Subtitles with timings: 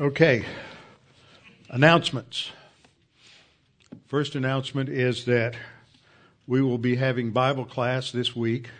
[0.00, 0.44] Okay,
[1.70, 2.50] announcements.
[4.08, 5.54] First announcement is that
[6.48, 8.70] we will be having Bible class this week.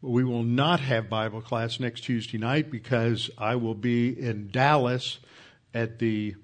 [0.00, 5.18] We will not have Bible class next Tuesday night because I will be in Dallas
[5.74, 6.36] at the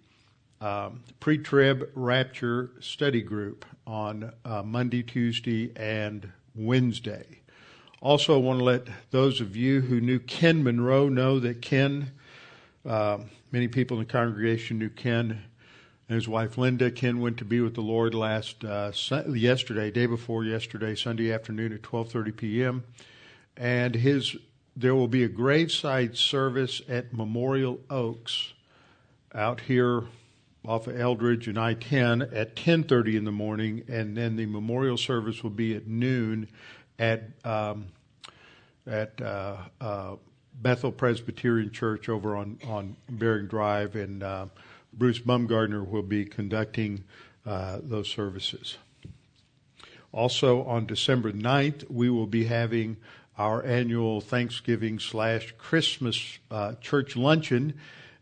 [0.61, 7.39] um, pre trib rapture study group on uh, Monday, Tuesday, and Wednesday.
[8.01, 12.11] Also, I want to let those of you who knew Ken Monroe know that Ken.
[12.85, 13.19] Uh,
[13.53, 15.43] Many people in the congregation knew Ken
[16.09, 16.89] and his wife Linda.
[16.89, 18.93] Ken went to be with the Lord last uh,
[19.29, 22.85] yesterday, day before yesterday, Sunday afternoon at 12:30 p.m.
[23.57, 24.37] And his
[24.77, 28.53] there will be a graveside service at Memorial Oaks
[29.35, 30.05] out here
[30.65, 35.43] off of Eldridge and I-10 at 10:30 in the morning, and then the memorial service
[35.43, 36.47] will be at noon
[37.01, 37.87] at um,
[38.87, 40.17] at uh, uh,
[40.55, 44.47] Bethel Presbyterian Church over on, on Bering Drive, and uh,
[44.93, 47.05] Bruce Bumgardner will be conducting
[47.47, 48.77] uh, those services.
[50.13, 52.97] Also, on December 9th, we will be having
[53.39, 57.75] our annual Thanksgiving slash Christmas uh, church luncheon,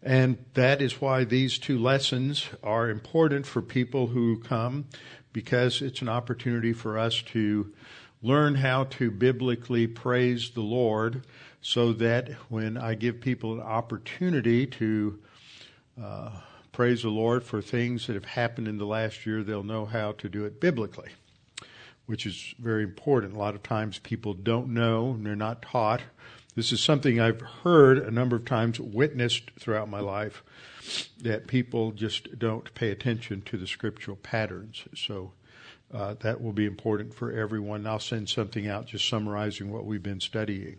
[0.03, 4.87] and that is why these two lessons are important for people who come,
[5.33, 7.73] because it's an opportunity for us to
[8.23, 11.23] learn how to biblically praise the Lord
[11.61, 15.19] so that when I give people an opportunity to
[16.01, 16.31] uh,
[16.73, 20.13] praise the Lord for things that have happened in the last year, they'll know how
[20.13, 21.11] to do it biblically,
[22.07, 23.35] which is very important.
[23.35, 26.03] A lot of times people don't know and they're not taught.
[26.55, 30.43] This is something I've heard a number of times, witnessed throughout my life,
[31.21, 34.85] that people just don't pay attention to the scriptural patterns.
[34.95, 35.33] So
[35.93, 37.87] uh, that will be important for everyone.
[37.87, 40.79] I'll send something out just summarizing what we've been studying.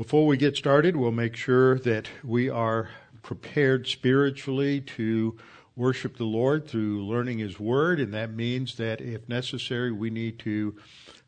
[0.00, 2.88] Before we get started, we'll make sure that we are
[3.20, 5.36] prepared spiritually to
[5.76, 10.38] worship the Lord through learning His Word, and that means that if necessary, we need
[10.38, 10.74] to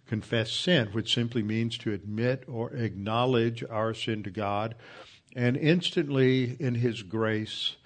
[0.06, 4.74] confess sin, which simply means to admit or acknowledge our sin to God,
[5.36, 7.76] and instantly in His grace,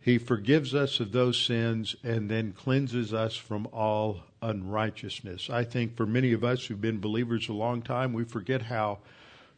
[0.00, 5.50] He forgives us of those sins and then cleanses us from all unrighteousness.
[5.50, 9.00] I think for many of us who've been believers a long time, we forget how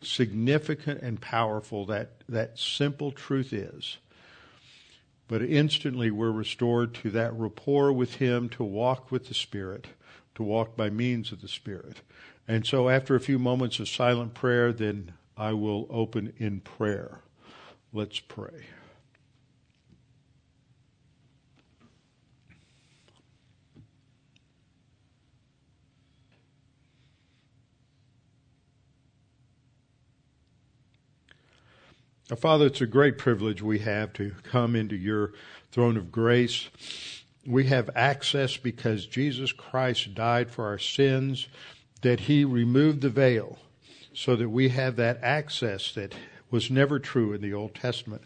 [0.02, 3.98] significant and powerful that, that simple truth is.
[5.28, 9.86] But instantly we're restored to that rapport with Him to walk with the Spirit,
[10.34, 12.02] to walk by means of the Spirit.
[12.46, 17.20] And so after a few moments of silent prayer, then I will open in prayer.
[17.92, 18.66] Let's pray.
[32.22, 35.32] Now, Father, it's a great privilege we have to come into your
[35.70, 36.69] throne of grace.
[37.47, 41.48] We have access because Jesus Christ died for our sins,
[42.03, 43.59] that he removed the veil
[44.15, 46.15] so that we have that access that
[46.50, 48.22] was never true in the Old Testament.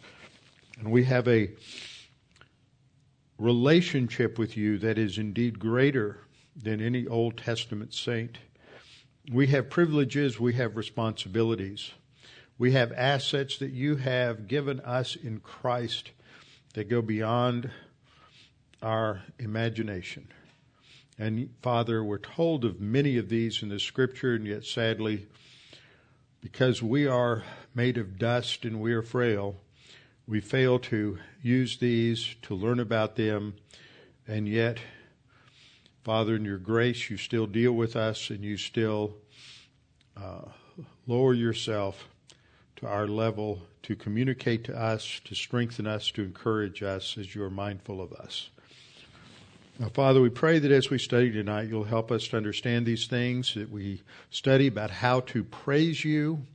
[0.78, 1.50] And we have a
[3.38, 6.20] relationship with you that is indeed greater
[6.56, 8.38] than any Old Testament saint.
[9.32, 11.92] We have privileges, we have responsibilities.
[12.58, 16.12] We have assets that you have given us in Christ
[16.72, 17.70] that go beyond
[18.82, 20.28] our imagination.
[21.18, 25.26] And Father, we're told of many of these in the scripture, and yet sadly,
[26.40, 29.56] because we are made of dust and we are frail,
[30.26, 33.54] we fail to use these, to learn about them,
[34.26, 34.78] and yet,
[36.04, 39.14] Father, in your grace, you still deal with us and you still
[40.16, 40.42] uh,
[41.06, 42.08] lower yourself
[42.76, 47.42] to our level to communicate to us, to strengthen us, to encourage us as you
[47.42, 48.50] are mindful of us.
[49.78, 53.06] Now, Father, we pray that as we study tonight, you'll help us to understand these
[53.06, 56.46] things, that we study about how to praise you,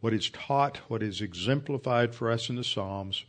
[0.00, 3.24] what is taught, what is exemplified for us in the Psalms,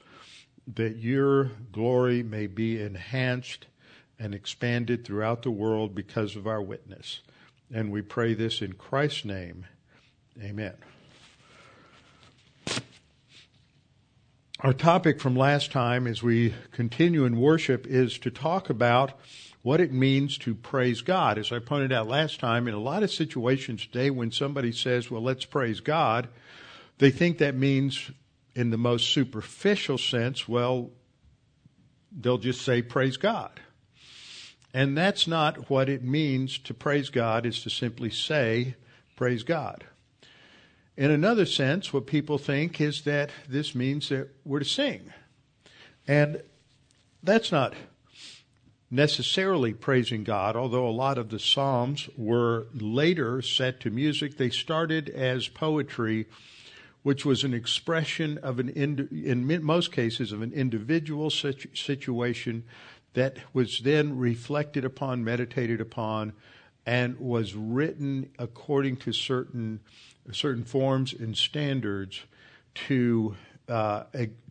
[0.74, 3.68] that your glory may be enhanced
[4.18, 7.22] and expanded throughout the world because of our witness.
[7.72, 9.68] And we pray this in Christ's name.
[10.42, 10.74] Amen.
[14.62, 19.12] Our topic from last time as we continue in worship is to talk about
[19.63, 21.38] what it means to praise God.
[21.38, 25.12] As I pointed out last time, in a lot of situations today when somebody says,
[25.12, 26.30] well, let's praise God,
[27.00, 28.12] they think that means
[28.56, 30.92] in the most superficial sense, well,
[32.18, 33.60] they'll just say praise God.
[34.74, 38.75] And that's not what it means to praise God, is to simply say
[39.18, 39.84] praise God.
[40.98, 45.12] In another sense, what people think is that this means that we're to sing.
[46.08, 46.42] And
[47.22, 47.74] that's not
[48.90, 54.38] necessarily praising God, although a lot of the Psalms were later set to music.
[54.38, 56.28] They started as poetry,
[57.04, 62.64] which was an expression of an, in most cases, of an individual situation
[63.16, 66.34] that was then reflected upon, meditated upon,
[66.86, 69.82] and was written according to certain
[70.31, 72.22] certain forms and standards
[72.74, 73.36] to
[73.68, 74.04] uh,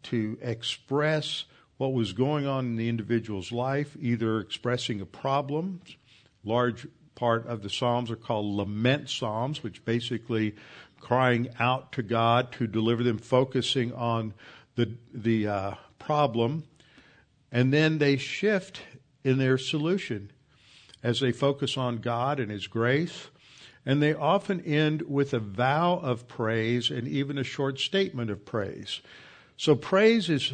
[0.03, 1.45] to express
[1.77, 5.81] what was going on in the individual's life, either expressing a problem.
[6.45, 10.55] Large part of the psalms are called lament psalms, which basically
[11.01, 14.35] crying out to God to deliver them, focusing on
[14.77, 16.65] the the uh, problem,
[17.53, 18.81] and then they shift
[19.23, 20.31] in their solution
[21.03, 23.29] as they focus on God and His grace
[23.87, 28.45] and they often end with a vow of praise and even a short statement of
[28.45, 29.01] praise.
[29.57, 30.53] So praise is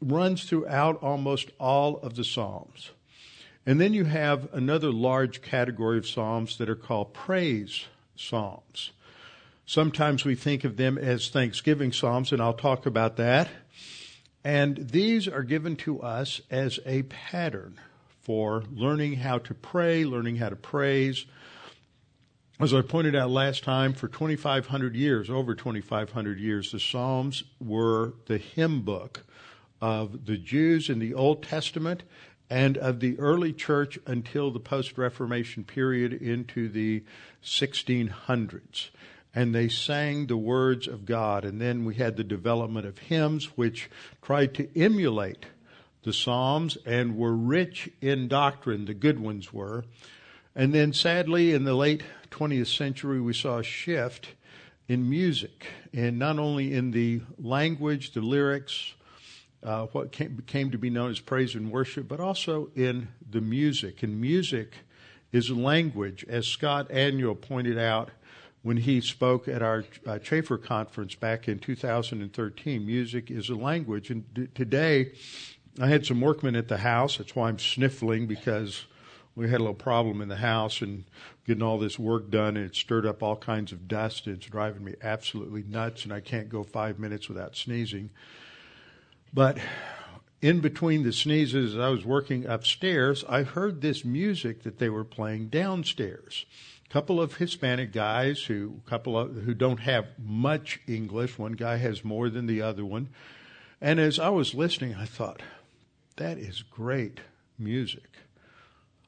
[0.00, 2.90] runs throughout almost all of the Psalms.
[3.64, 7.86] And then you have another large category of Psalms that are called praise
[8.16, 8.90] Psalms.
[9.64, 13.48] Sometimes we think of them as Thanksgiving Psalms, and I'll talk about that.
[14.44, 17.80] And these are given to us as a pattern
[18.20, 21.24] for learning how to pray, learning how to praise,
[22.62, 28.14] as I pointed out last time, for 2,500 years, over 2,500 years, the Psalms were
[28.26, 29.24] the hymn book
[29.80, 32.04] of the Jews in the Old Testament
[32.48, 37.02] and of the early church until the post Reformation period into the
[37.42, 38.90] 1600s.
[39.34, 41.44] And they sang the words of God.
[41.44, 45.46] And then we had the development of hymns, which tried to emulate
[46.04, 49.84] the Psalms and were rich in doctrine, the good ones were.
[50.54, 54.28] And then sadly, in the late 20th century, we saw a shift
[54.86, 58.94] in music, and not only in the language, the lyrics,
[59.62, 63.40] uh, what came, came to be known as praise and worship, but also in the
[63.40, 64.02] music.
[64.02, 64.74] And music
[65.30, 68.10] is language, as Scott Aniol pointed out
[68.62, 72.84] when he spoke at our uh, Chafer conference back in 2013.
[72.84, 75.12] Music is a language, and d- today
[75.80, 77.16] I had some workmen at the house.
[77.16, 78.84] That's why I'm sniffling because
[79.34, 81.04] we had a little problem in the house and
[81.46, 84.46] getting all this work done and it stirred up all kinds of dust and it's
[84.46, 88.10] driving me absolutely nuts and I can't go five minutes without sneezing.
[89.32, 89.58] But
[90.42, 94.90] in between the sneezes, as I was working upstairs, I heard this music that they
[94.90, 96.44] were playing downstairs.
[96.84, 101.38] A couple of Hispanic guys who, couple of, who don't have much English.
[101.38, 103.08] One guy has more than the other one.
[103.80, 105.40] And as I was listening, I thought,
[106.16, 107.20] that is great
[107.58, 108.10] music.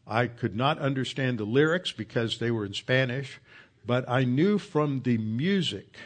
[0.06, 3.40] I could not understand the lyrics because they were in Spanish,
[3.86, 5.96] but I knew from the music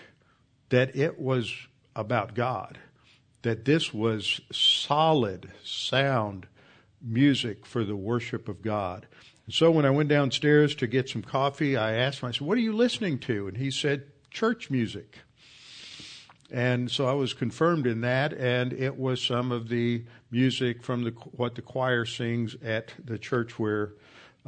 [0.69, 1.55] that it was
[1.97, 2.79] about God,
[3.43, 6.47] that this was solid sound
[7.01, 9.07] music for the worship of God.
[9.47, 12.47] And so when I went downstairs to get some coffee, I asked him, I said,
[12.47, 13.49] What are you listening to?
[13.49, 15.19] And he said, Church music.
[16.51, 21.05] And so I was confirmed in that, and it was some of the music from
[21.05, 23.93] the, what the choir sings at the church where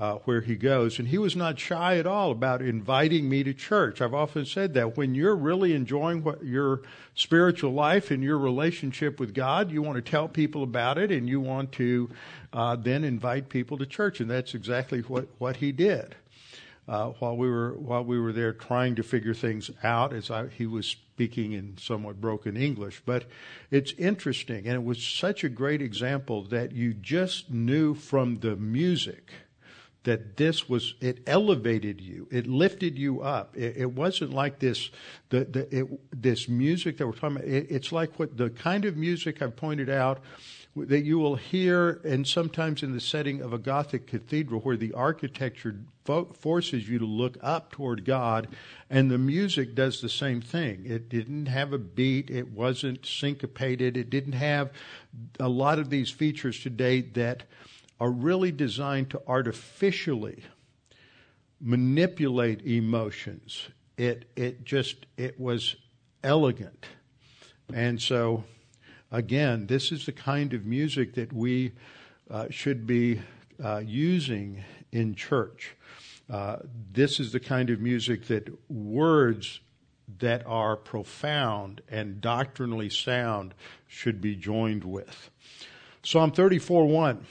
[0.01, 0.99] uh, where he goes.
[0.99, 4.01] And he was not shy at all about inviting me to church.
[4.01, 6.81] I've often said that when you're really enjoying what your
[7.15, 11.29] spiritual life and your relationship with God, you want to tell people about it and
[11.29, 12.09] you want to
[12.55, 14.21] uh, then invite people to church.
[14.21, 16.15] And that's exactly what, what he did.
[16.89, 20.49] Uh, while we were while we were there trying to figure things out, as I,
[20.49, 23.27] he was speaking in somewhat broken English, but
[23.71, 28.57] it's interesting, and it was such a great example that you just knew from the
[28.57, 29.31] music
[30.05, 33.57] that this was it elevated you it lifted you up.
[33.57, 34.91] It, it wasn't like this
[35.29, 38.85] the, the it, this music that we're talking about it, it's like what the kind
[38.85, 40.21] of music i've pointed out
[40.77, 44.93] that you will hear and sometimes in the setting of a gothic cathedral where the
[44.93, 48.47] architecture fo- forces you to look up toward god
[48.89, 50.85] and the music does the same thing.
[50.85, 52.31] It didn't have a beat.
[52.31, 53.97] It wasn't syncopated.
[53.97, 54.73] It didn't have
[55.39, 57.45] a lot of these features today that
[58.01, 60.45] are really designed to artificially
[61.61, 63.69] manipulate emotions.
[63.97, 65.77] It it just it was
[66.25, 66.87] elegant,
[67.73, 68.45] and so
[69.11, 71.73] again, this is the kind of music that we
[72.31, 73.21] uh, should be
[73.63, 75.77] uh, using in church.
[76.29, 76.59] Uh,
[76.93, 79.61] this is the kind of music that words
[80.19, 83.55] that are profound and doctrinally sound
[83.87, 85.31] should be joined with.
[86.03, 87.27] Psalm 34 1.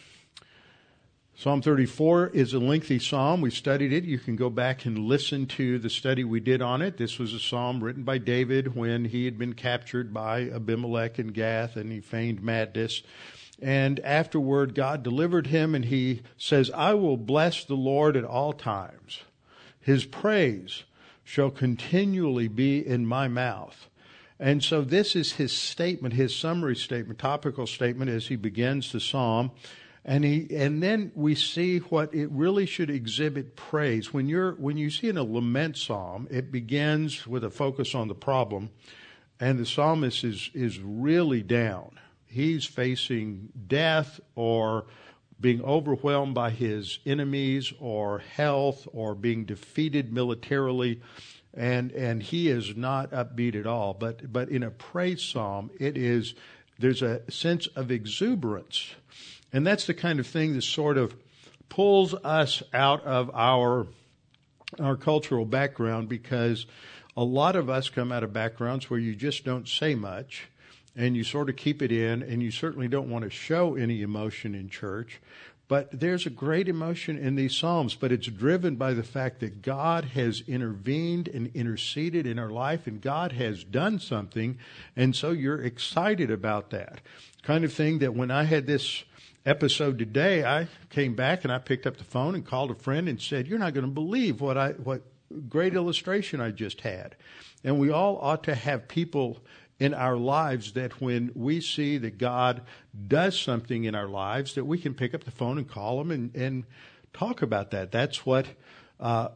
[1.39, 3.39] Psalm 34 is a lengthy psalm.
[3.39, 4.03] We studied it.
[4.03, 6.97] You can go back and listen to the study we did on it.
[6.97, 11.33] This was a psalm written by David when he had been captured by Abimelech and
[11.33, 13.03] Gath and he feigned madness.
[13.61, 18.51] And afterward, God delivered him and he says, I will bless the Lord at all
[18.51, 19.21] times.
[19.79, 20.83] His praise
[21.23, 23.87] shall continually be in my mouth.
[24.41, 28.99] And so this is his statement, his summary statement, topical statement as he begins the
[28.99, 29.51] psalm.
[30.09, 34.11] And he, and then we see what it really should exhibit praise.
[34.11, 38.07] When you're, when you see in a lament psalm, it begins with a focus on
[38.07, 38.71] the problem,
[39.39, 41.99] and the psalmist is, is really down.
[42.25, 44.87] He's facing death or
[45.39, 51.01] being overwhelmed by his enemies or health or being defeated militarily
[51.53, 55.97] and and he is not upbeat at all but but in a praise psalm it
[55.97, 56.35] is
[56.77, 58.93] there's a sense of exuberance
[59.51, 61.15] and that's the kind of thing that sort of
[61.69, 63.87] pulls us out of our
[64.79, 66.67] our cultural background because
[67.17, 70.47] a lot of us come out of backgrounds where you just don't say much
[70.95, 74.03] and you sort of keep it in and you certainly don't want to show any
[74.03, 75.19] emotion in church
[75.69, 79.61] but there's a great emotion in these Psalms, but it's driven by the fact that
[79.61, 84.57] God has intervened and interceded in our life and God has done something.
[84.95, 87.01] And so you're excited about that.
[87.43, 89.03] Kind of thing that when I had this
[89.49, 93.09] episode today, I came back and I picked up the phone and called a friend
[93.09, 95.01] and said, "You're not going to believe what I what
[95.49, 97.15] great illustration I just had."
[97.63, 99.39] And we all ought to have people
[99.79, 102.61] in our lives that when we see that God
[103.07, 106.11] does something in our lives, that we can pick up the phone and call them
[106.11, 106.65] and, and
[107.13, 107.91] talk about that.
[107.91, 108.45] That's what
[108.99, 109.29] uh,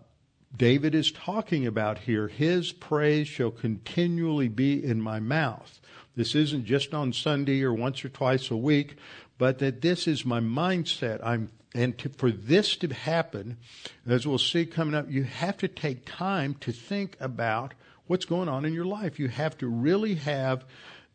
[0.56, 2.28] David is talking about here.
[2.28, 5.80] His praise shall continually be in my mouth.
[6.16, 8.98] This isn't just on Sunday or once or twice a week,
[9.38, 11.20] but that this is my mindset.
[11.24, 13.58] I'm and to, for this to happen,
[14.06, 17.74] as we'll see coming up, you have to take time to think about
[18.06, 19.20] what's going on in your life.
[19.20, 20.66] You have to really have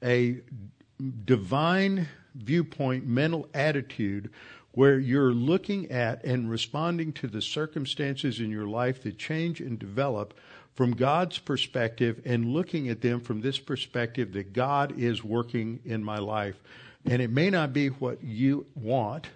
[0.02, 0.40] a
[1.24, 4.30] divine viewpoint, mental attitude
[4.72, 9.78] where you're looking at and responding to the circumstances in your life that change and
[9.78, 10.34] develop
[10.74, 16.04] from God's perspective and looking at them from this perspective that God is working in
[16.04, 16.60] my life.
[17.10, 19.28] And it may not be what you want,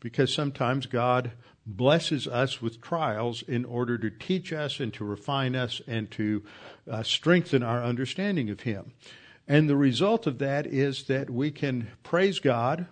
[0.00, 1.32] because sometimes God
[1.64, 6.42] blesses us with trials in order to teach us and to refine us and to
[6.90, 8.92] uh, strengthen our understanding of Him.
[9.46, 12.86] And the result of that is that we can praise God.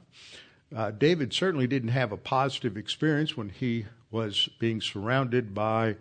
[0.75, 5.97] Uh, David certainly didn't have a positive experience when he was being surrounded by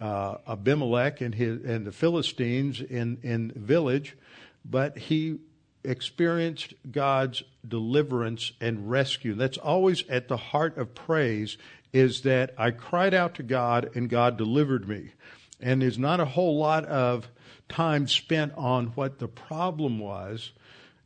[0.00, 4.16] uh, Abimelech and his and the Philistines in in the village,
[4.64, 5.38] but he
[5.86, 9.34] experienced God's deliverance and rescue.
[9.34, 11.56] That's always at the heart of praise
[11.92, 15.12] is that I cried out to God and God delivered me.
[15.60, 17.28] And there's not a whole lot of
[17.68, 20.52] time spent on what the problem was.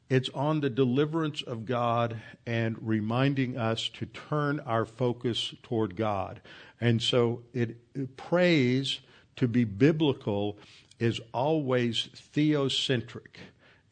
[0.09, 6.41] It's on the deliverance of God and reminding us to turn our focus toward God.
[6.81, 8.99] And so it, it praise
[9.37, 10.59] to be biblical
[10.99, 13.37] is always theocentric.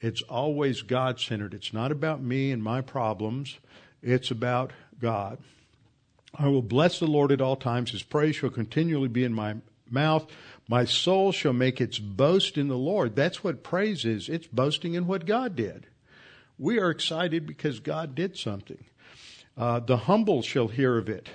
[0.00, 1.54] It's always God centered.
[1.54, 3.58] It's not about me and my problems.
[4.02, 5.38] It's about God.
[6.34, 7.90] I will bless the Lord at all times.
[7.90, 9.56] His praise shall continually be in my
[9.90, 10.30] mouth.
[10.68, 13.16] My soul shall make its boast in the Lord.
[13.16, 14.28] That's what praise is.
[14.28, 15.86] It's boasting in what God did.
[16.58, 18.84] We are excited because God did something.
[19.56, 21.28] Uh, the humble shall hear of it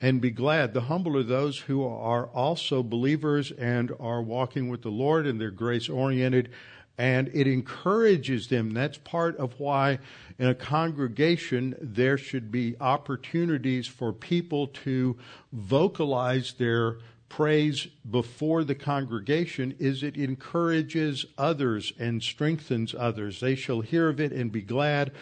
[0.00, 0.72] and be glad.
[0.72, 5.40] The humble are those who are also believers and are walking with the Lord and
[5.40, 6.50] they're grace oriented
[6.98, 8.74] and it encourages them.
[8.74, 10.00] That's part of why
[10.38, 15.16] in a congregation there should be opportunities for people to
[15.52, 23.40] vocalize their praise before the congregation is it encourages others and strengthens others.
[23.40, 25.12] They shall hear of it and be glad.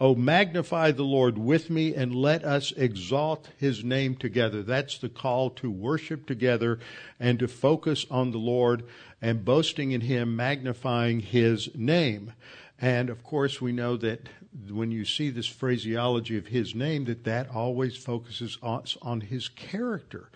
[0.00, 4.62] Oh, magnify the Lord with me and let us exalt his name together.
[4.62, 6.78] That's the call to worship together
[7.18, 8.84] and to focus on the Lord
[9.20, 12.32] and boasting in him, magnifying his name.
[12.80, 14.28] And of course, we know that
[14.70, 19.48] when you see this phraseology of his name, that that always focuses on, on his
[19.48, 20.30] character.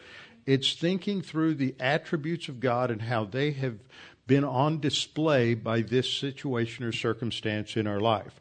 [0.47, 3.79] It's thinking through the attributes of God and how they have
[4.27, 8.41] been on display by this situation or circumstance in our life.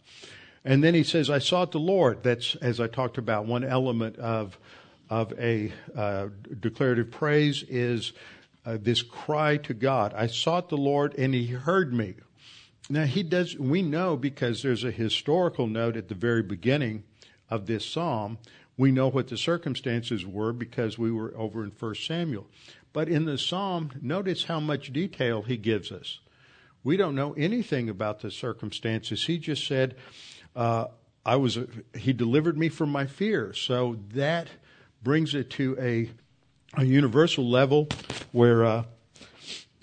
[0.66, 2.24] And then he says, I sought the Lord.
[2.24, 4.58] That's, as I talked about, one element of,
[5.10, 6.28] of a uh,
[6.60, 8.14] declarative praise is
[8.66, 10.14] uh, this cry to God.
[10.16, 12.16] I sought the Lord and he heard me.
[12.90, 17.04] Now he does, we know because there's a historical note at the very beginning
[17.50, 18.38] of this psalm.
[18.78, 22.48] We know what the circumstances were because we were over in 1 Samuel.
[22.92, 26.20] But in the psalm, notice how much detail he gives us.
[26.84, 29.26] We don't know anything about the circumstances.
[29.26, 29.96] He just said,
[30.56, 30.88] uh,
[31.26, 31.58] I was,
[31.98, 33.54] he delivered me from my fear.
[33.54, 34.48] So that
[35.02, 36.10] brings it to a,
[36.80, 37.88] a universal level
[38.32, 38.84] where, uh,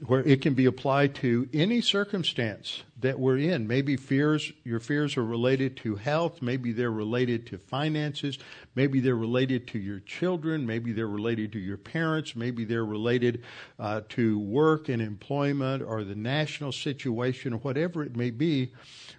[0.07, 3.67] where it can be applied to any circumstance that we're in.
[3.67, 6.41] Maybe fears, your fears are related to health.
[6.41, 8.39] Maybe they're related to finances.
[8.75, 10.67] Maybe they're related to your children.
[10.67, 12.35] Maybe they're related to your parents.
[12.35, 13.43] Maybe they're related
[13.79, 18.73] uh, to work and employment or the national situation or whatever it may be.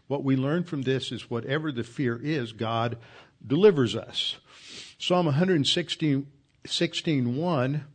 [0.07, 2.97] What we learn from this is whatever the fear is, God
[3.45, 4.37] delivers us.
[4.97, 6.27] Psalm 116,
[6.65, 7.85] 16, 1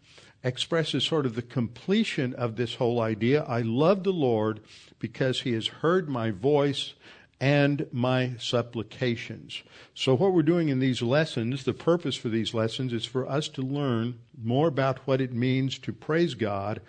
[0.46, 3.42] expresses sort of the completion of this whole idea.
[3.42, 4.60] I love the Lord
[5.00, 6.94] because he has heard my voice
[7.40, 9.64] and my supplications.
[9.92, 13.48] So what we're doing in these lessons, the purpose for these lessons is for us
[13.50, 16.80] to learn more about what it means to praise God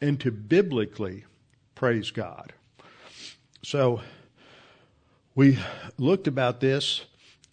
[0.00, 1.24] and to biblically
[1.74, 2.52] praise God.
[3.62, 4.02] So
[5.34, 5.58] we
[5.98, 7.04] looked about this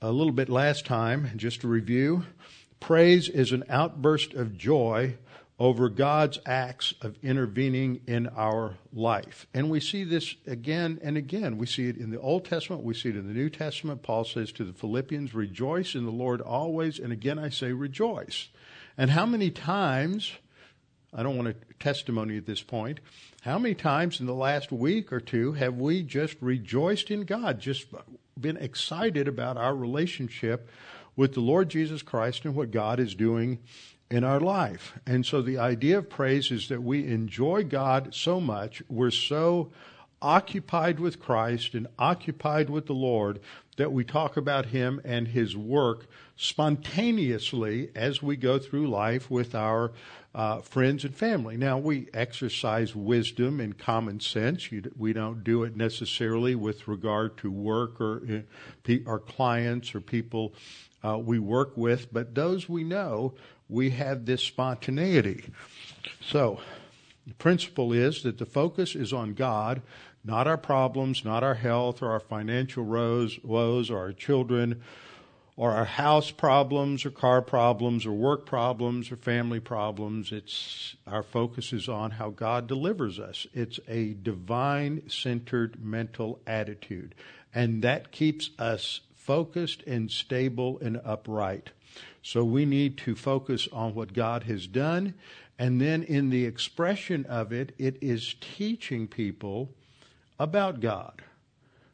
[0.01, 2.25] a little bit last time, just to review.
[2.83, 5.15] Praise is an outburst of joy
[5.57, 9.47] over God's acts of intervening in our life.
[9.53, 11.57] And we see this again and again.
[11.57, 14.01] We see it in the Old Testament, we see it in the New Testament.
[14.03, 16.99] Paul says to the Philippians, Rejoice in the Lord always.
[16.99, 18.49] And again, I say rejoice.
[18.97, 20.33] And how many times,
[21.13, 22.99] I don't want a testimony at this point,
[23.43, 27.61] how many times in the last week or two have we just rejoiced in God,
[27.61, 27.87] just
[28.37, 30.67] been excited about our relationship
[31.15, 33.59] with the Lord Jesus Christ and what God is doing
[34.09, 34.93] in our life.
[35.05, 39.71] And so the idea of praise is that we enjoy God so much, we're so
[40.21, 43.39] occupied with Christ and occupied with the Lord
[43.77, 49.53] that we talk about Him and His work spontaneously as we go through life with
[49.53, 49.91] our
[50.33, 51.57] uh, friends and family.
[51.57, 54.71] Now, we exercise wisdom and common sense.
[54.71, 58.43] You, we don't do it necessarily with regard to work or,
[58.89, 60.53] uh, or clients or people
[61.03, 63.33] uh, we work with, but those we know,
[63.69, 65.45] we have this spontaneity.
[66.21, 66.59] So,
[67.25, 69.81] the principle is that the focus is on God,
[70.25, 74.81] not our problems, not our health or our financial woes, woes or our children
[75.55, 80.31] or our house problems or car problems or work problems or family problems.
[80.31, 83.45] It's our focus is on how God delivers us.
[83.53, 87.15] It's a divine centered mental attitude.
[87.53, 91.69] And that keeps us focused and stable and upright.
[92.21, 95.13] So we need to focus on what God has done.
[95.57, 99.69] And then in the expression of it, it is teaching people
[100.39, 101.21] about God.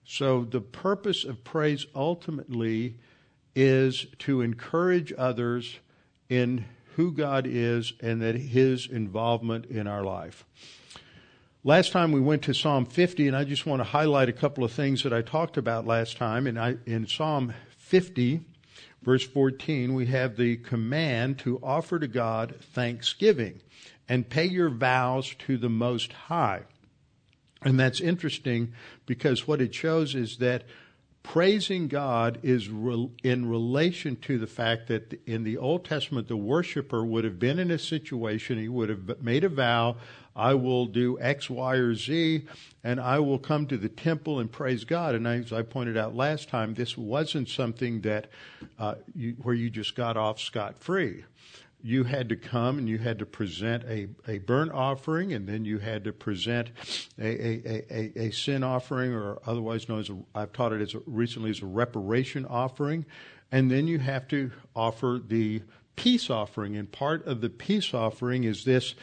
[0.05, 2.95] So the purpose of praise ultimately
[3.55, 5.79] is to encourage others
[6.29, 6.65] in
[6.95, 10.45] who God is and that his involvement in our life.
[11.69, 14.63] Last time we went to Psalm 50, and I just want to highlight a couple
[14.63, 16.47] of things that I talked about last time.
[16.47, 18.41] And I, in Psalm 50,
[19.03, 23.61] verse 14, we have the command to offer to God thanksgiving
[24.07, 26.63] and pay your vows to the Most High.
[27.61, 28.73] And that's interesting
[29.05, 30.63] because what it shows is that
[31.21, 36.35] praising God is re- in relation to the fact that in the Old Testament, the
[36.35, 39.97] worshiper would have been in a situation, he would have made a vow
[40.39, 42.45] I will do X, Y, or Z,
[42.81, 45.13] and I will come to the temple and praise God.
[45.13, 48.29] And as I pointed out last time, this wasn't something that
[48.79, 51.25] uh, you, where you just got off scot free.
[51.83, 55.65] You had to come and you had to present a, a burnt offering, and then
[55.65, 56.71] you had to present
[57.17, 60.95] a, a, a, a sin offering, or otherwise known as a, I've taught it as
[61.05, 63.05] recently as a reparation offering,
[63.51, 65.63] and then you have to offer the
[65.97, 66.77] peace offering.
[66.77, 68.95] And part of the peace offering is this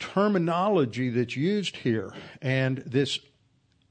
[0.00, 3.20] terminology that's used here and this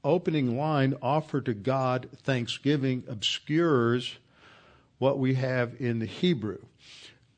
[0.04, 4.16] opening line, offer to God thanksgiving, obscures
[4.98, 6.58] what we have in the Hebrew.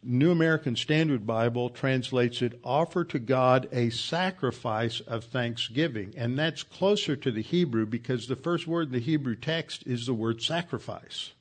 [0.04, 6.12] New American Standard Bible translates it, offer to God a sacrifice of thanksgiving.
[6.16, 10.06] And that's closer to the Hebrew because the first word in the Hebrew text is
[10.06, 11.32] the word sacrifice.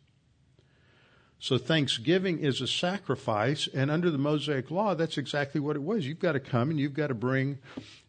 [1.42, 6.06] So thanksgiving is a sacrifice, and under the Mosaic law, that's exactly what it was.
[6.06, 7.58] You've got to come and you've got to bring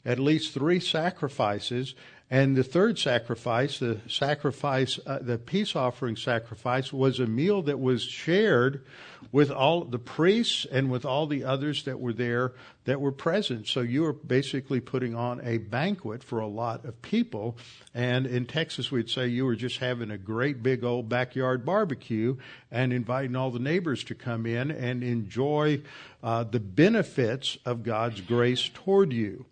[0.05, 1.95] at least three sacrifices,
[2.33, 7.79] And the third sacrifice, the sacrifice, uh, the peace offering sacrifice, was a meal that
[7.79, 8.87] was shared
[9.33, 13.69] with all the priests and with all the others that were there that were present.
[13.69, 17.59] So you were basically putting on a banquet for a lot of people.
[17.93, 22.39] And in Texas, we'd say you were just having a great big old backyard barbecue
[22.71, 25.83] and inviting all the neighbors to come in and enjoy
[26.23, 29.45] uh, the benefits of God's grace toward you.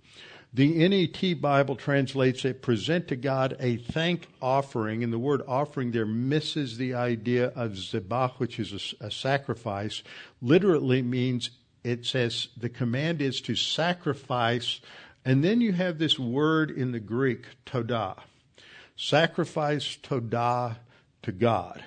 [0.52, 5.92] The NET Bible translates it present to God a thank offering, and the word offering
[5.92, 10.02] there misses the idea of zebach, which is a, a sacrifice.
[10.42, 11.50] Literally means
[11.84, 14.80] it says the command is to sacrifice,
[15.24, 18.18] and then you have this word in the Greek, todah.
[18.96, 20.78] Sacrifice todah
[21.22, 21.84] to God.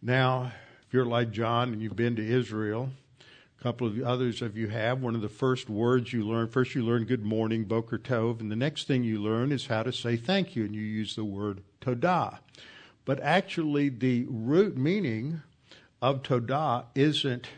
[0.00, 0.52] Now,
[0.86, 2.90] if you're like John and you've been to Israel,
[3.58, 5.02] a couple of others of you have.
[5.02, 8.50] One of the first words you learn, first you learn good morning, Boker Tov, and
[8.50, 11.24] the next thing you learn is how to say thank you, and you use the
[11.24, 12.38] word Todah.
[13.04, 15.42] But actually, the root meaning
[16.00, 17.48] of Todah isn't,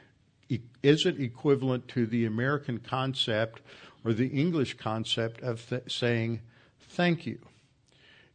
[0.83, 3.61] isn't equivalent to the American concept
[4.03, 6.41] or the English concept of th- saying
[6.81, 7.39] thank you.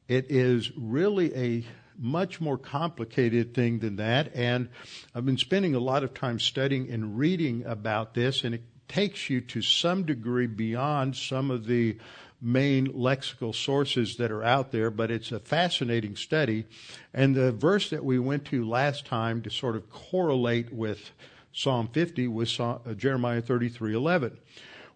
[0.08, 1.66] It is really a
[1.98, 4.36] much more complicated thing than that.
[4.36, 4.70] And
[5.14, 9.30] I've been spending a lot of time studying and reading about this, and it takes
[9.30, 11.98] you to some degree beyond some of the
[12.42, 16.66] main lexical sources that are out there, but it's a fascinating study.
[17.14, 21.12] And the verse that we went to last time to sort of correlate with
[21.54, 22.60] Psalm 50 was
[22.98, 24.38] Jeremiah 33:11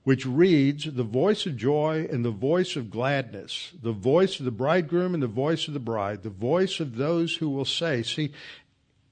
[0.10, 4.50] which reads, The voice of joy and the voice of gladness, the voice of the
[4.50, 8.02] bridegroom and the voice of the bride, the voice of those who will say.
[8.02, 8.32] See,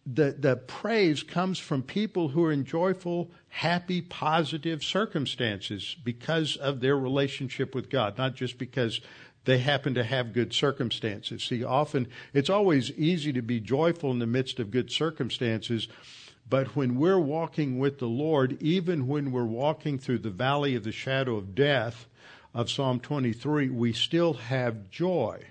[0.08, 6.80] the, the praise comes from people who are in joyful, happy, positive circumstances because of
[6.80, 9.00] their relationship with God, not just because
[9.46, 11.44] they happen to have good circumstances.
[11.44, 15.90] See, often it's always easy to be joyful in the midst of good circumstances
[16.50, 20.84] but when we're walking with the Lord, even when we're walking through the valley of
[20.84, 22.08] the shadow of death
[22.54, 25.44] of Psalm 23, we still have joy.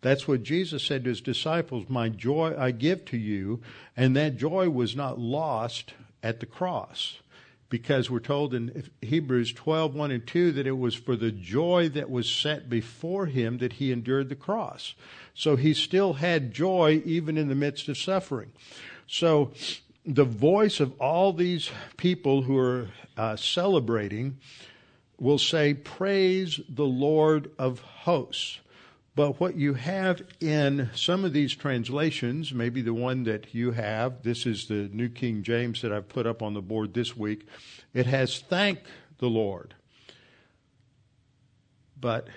[0.00, 3.60] That's what Jesus said to his disciples, My joy I give to you.
[3.96, 7.18] And that joy was not lost at the cross.
[7.68, 11.88] Because we're told in Hebrews 12, 1 and 2 that it was for the joy
[11.90, 14.96] that was set before him that he endured the cross.
[15.34, 18.50] So he still had joy even in the midst of suffering.
[19.06, 19.52] So
[20.14, 24.38] the voice of all these people who are uh, celebrating
[25.18, 28.58] will say, Praise the Lord of hosts.
[29.14, 34.22] But what you have in some of these translations, maybe the one that you have,
[34.22, 37.46] this is the New King James that I've put up on the board this week,
[37.92, 38.80] it has thank
[39.18, 39.74] the Lord.
[42.00, 42.28] But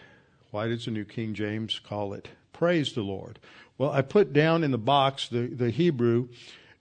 [0.51, 3.39] why does the New King James call it praise the Lord?
[3.77, 6.27] Well, I put down in the box the, the Hebrew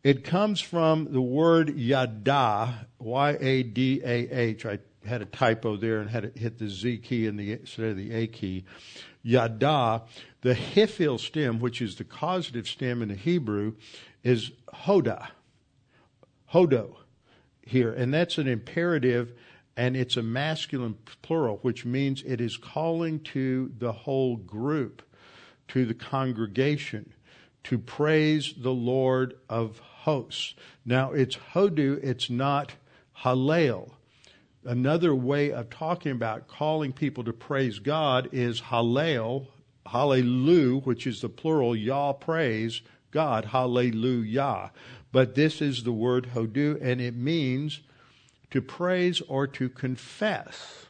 [0.05, 4.67] it comes from the word yada, Y-A-D-A-H.
[4.67, 7.97] I had a typo there and had to hit the Z key the, instead of
[7.97, 8.65] the A key.
[9.23, 10.03] Yada,
[10.41, 13.75] the hifil stem, which is the causative stem in the Hebrew,
[14.25, 15.29] is hoda.
[16.53, 16.97] Hodu
[17.65, 17.93] here.
[17.93, 19.33] And that's an imperative
[19.77, 25.03] and it's a masculine plural, which means it is calling to the whole group,
[25.69, 27.15] to the congregation,
[27.65, 30.55] to praise the Lord of hosts.
[30.85, 32.75] Now it's hodu, it's not
[33.23, 33.91] hallel.
[34.65, 39.47] Another way of talking about calling people to praise God is hallel,
[39.87, 44.71] hallelujah, which is the plural, Yah praise God, hallelujah.
[45.13, 47.81] But this is the word hodu, and it means
[48.51, 50.87] to praise or to confess.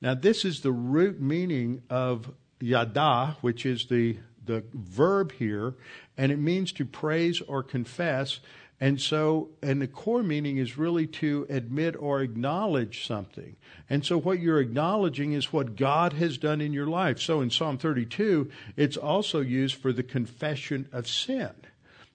[0.00, 4.18] Now, this is the root meaning of yada, which is the
[4.50, 5.74] the verb here,
[6.16, 8.40] and it means to praise or confess.
[8.82, 13.56] And so, and the core meaning is really to admit or acknowledge something.
[13.90, 17.20] And so what you're acknowledging is what God has done in your life.
[17.20, 21.52] So in Psalm 32, it's also used for the confession of sin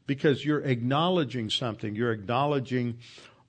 [0.08, 1.96] because you're acknowledging something.
[1.96, 2.98] You're acknowledging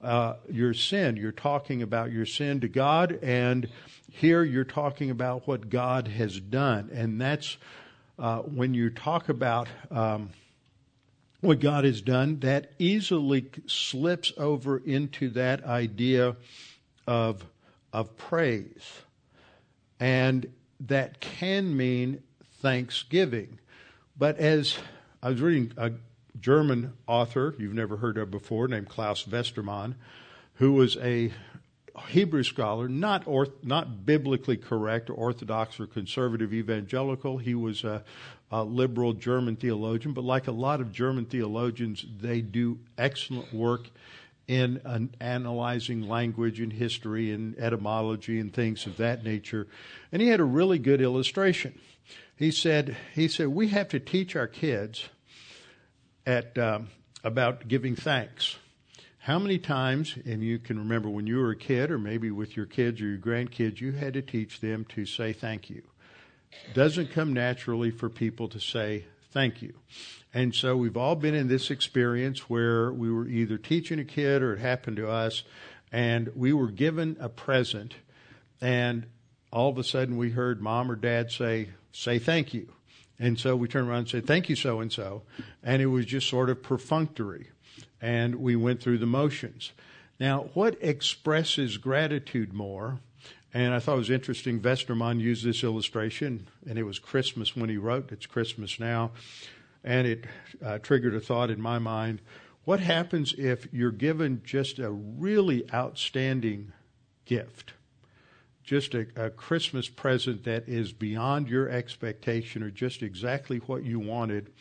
[0.03, 1.17] uh, your sin.
[1.17, 3.69] You're talking about your sin to God, and
[4.11, 6.91] here you're talking about what God has done.
[6.93, 7.57] And that's
[8.19, 10.31] uh, when you talk about um,
[11.41, 16.37] what God has done, that easily slips over into that idea
[17.07, 17.45] of
[17.93, 19.01] of praise,
[20.01, 22.23] and that can mean
[22.61, 23.59] thanksgiving.
[24.19, 24.77] But as
[25.23, 25.93] I was reading a
[26.41, 29.95] German author you've never heard of before named Klaus Westermann,
[30.55, 31.33] who was a
[32.09, 37.39] Hebrew scholar, not orth, not biblically correct or orthodox or conservative evangelical.
[37.39, 38.05] He was a,
[38.51, 43.89] a liberal German theologian, but like a lot of German theologians, they do excellent work
[44.47, 49.67] in an analyzing language and history and etymology and things of that nature.
[50.13, 51.79] And he had a really good illustration.
[52.37, 55.09] He said, he said, we have to teach our kids
[56.25, 56.89] at, um,
[57.25, 58.57] about giving thanks.
[59.27, 62.57] How many times, and you can remember when you were a kid, or maybe with
[62.57, 65.83] your kids or your grandkids, you had to teach them to say thank you.
[66.75, 69.75] Doesn't come naturally for people to say thank you.
[70.33, 74.43] And so we've all been in this experience where we were either teaching a kid
[74.43, 75.43] or it happened to us,
[75.91, 77.97] and we were given a present,
[78.61, 79.07] and
[79.51, 82.69] all of a sudden we heard mom or dad say, say thank you.
[83.19, 85.23] And so we turned around and said, thank you, so and so.
[85.65, 87.49] And it was just sort of perfunctory.
[88.01, 89.73] And we went through the motions.
[90.19, 93.01] Now, what expresses gratitude more?
[93.55, 94.61] And I thought it was interesting.
[94.61, 98.13] Westermann used this illustration, and it was Christmas when he wrote.
[98.13, 99.13] It's Christmas now
[99.87, 100.25] and it
[100.63, 102.21] uh, triggered a thought in my mind.
[102.65, 106.73] What happens if you're given just a really outstanding
[107.25, 107.73] gift?
[108.65, 114.01] Just a, a Christmas present that is beyond your expectation or just exactly what you
[114.01, 114.53] wanted.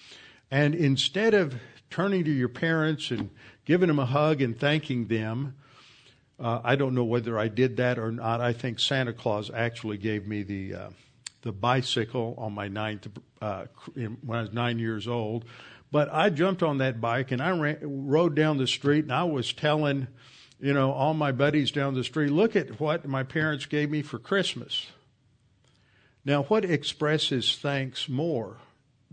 [0.51, 1.55] And instead of
[1.89, 3.29] turning to your parents and
[3.65, 5.55] giving them a hug and thanking them,
[6.39, 8.41] uh, I don't know whether I did that or not.
[8.41, 10.89] I think Santa Claus actually gave me the uh,
[11.45, 13.07] the bicycle on my ninth
[13.39, 15.45] uh, when I was nine years old.
[15.91, 19.23] But I jumped on that bike and I ran, rode down the street and I
[19.23, 20.07] was telling,
[20.59, 24.01] you know, all my buddies down the street, look at what my parents gave me
[24.01, 24.87] for Christmas.
[26.25, 28.57] Now, what expresses thanks more?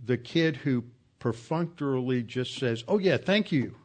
[0.03, 0.85] The kid who
[1.23, 3.77] perfunctorily just says, oh yeah, thank you.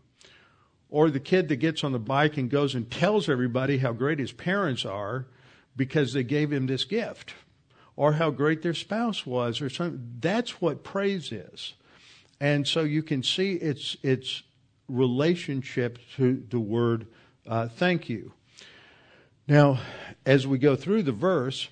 [0.89, 4.17] Or the kid that gets on the bike and goes and tells everybody how great
[4.17, 5.27] his parents are
[5.75, 7.35] because they gave him this gift
[7.95, 10.15] or how great their spouse was or something.
[10.19, 11.75] That's what praise is.
[12.39, 14.41] And so you can see its, its
[14.87, 17.05] relationship to the word
[17.45, 18.33] uh, thank you.
[19.47, 19.79] Now,
[20.25, 21.69] as we go through the verse,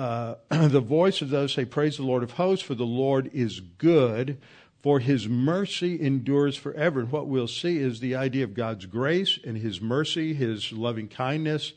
[0.00, 0.36] uh,
[0.68, 4.38] the voice of those say, Praise the Lord of hosts, for the Lord is good,
[4.82, 7.00] for his mercy endures forever.
[7.00, 11.06] And what we'll see is the idea of God's grace and his mercy, his loving
[11.06, 11.74] kindness.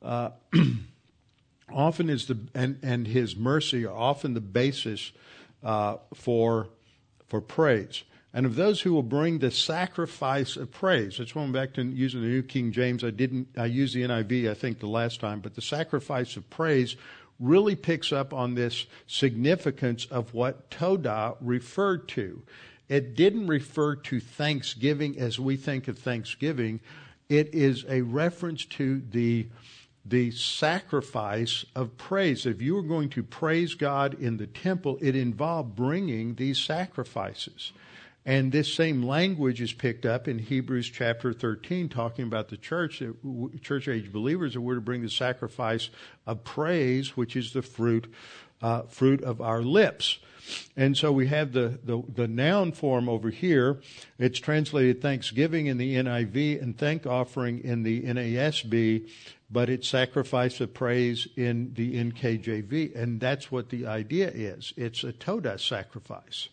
[0.00, 0.30] Uh,
[1.72, 5.10] often is the and, and his mercy are often the basis
[5.64, 6.68] uh, for
[7.26, 8.04] for praise.
[8.32, 12.20] And of those who will bring the sacrifice of praise, that's going back to using
[12.20, 13.02] the New King James.
[13.02, 16.48] I didn't I used the NIV I think the last time, but the sacrifice of
[16.48, 16.94] praise
[17.38, 22.42] really picks up on this significance of what Todah referred to.
[22.88, 26.80] It didn't refer to thanksgiving as we think of thanksgiving.
[27.28, 29.48] It is a reference to the
[30.08, 32.46] the sacrifice of praise.
[32.46, 37.72] If you were going to praise God in the temple, it involved bringing these sacrifices.
[38.26, 43.00] And this same language is picked up in Hebrews chapter 13, talking about the church,
[43.62, 45.90] church age believers that were to bring the sacrifice
[46.26, 48.12] of praise, which is the fruit,
[48.60, 50.18] uh, fruit of our lips.
[50.76, 53.80] And so we have the, the, the, noun form over here.
[54.18, 59.08] It's translated thanksgiving in the NIV and thank offering in the NASB
[59.48, 62.96] but it's sacrifice of praise in the NKJV.
[62.96, 64.72] And that's what the idea is.
[64.76, 66.48] It's a Todah sacrifice.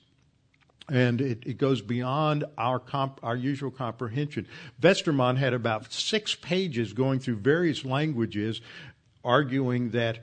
[0.89, 4.47] And it, it goes beyond our comp, our usual comprehension.
[4.81, 8.59] Westermann had about six pages going through various languages,
[9.23, 10.19] arguing that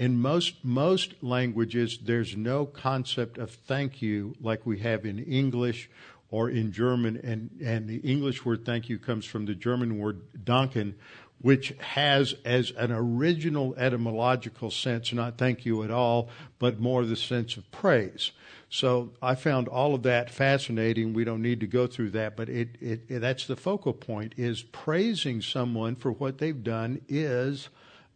[0.00, 5.90] in most most languages there's no concept of thank you like we have in English
[6.30, 10.22] or in German, and and the English word thank you comes from the German word
[10.44, 10.94] danken,
[11.40, 17.16] which has as an original etymological sense not thank you at all, but more the
[17.16, 18.32] sense of praise.
[18.70, 21.12] So I found all of that fascinating.
[21.12, 24.34] We don't need to go through that, but it, it, it, that's the focal point
[24.36, 27.68] is praising someone for what they've done is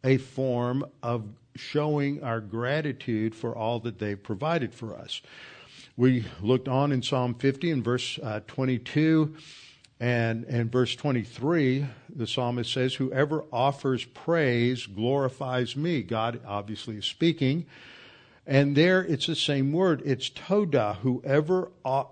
[0.05, 1.25] a form of
[1.57, 5.23] showing our gratitude for all that they've provided for us.
[5.97, 9.37] We looked on in Psalm 50 and verse uh, 22
[10.01, 16.03] and in verse 23, the psalmist says, Whoever offers praise glorifies me.
[16.03, 17.67] God obviously is speaking.
[18.47, 20.03] And there it's the same word.
[20.05, 20.97] It's todah.
[20.97, 22.05] Whoever uh,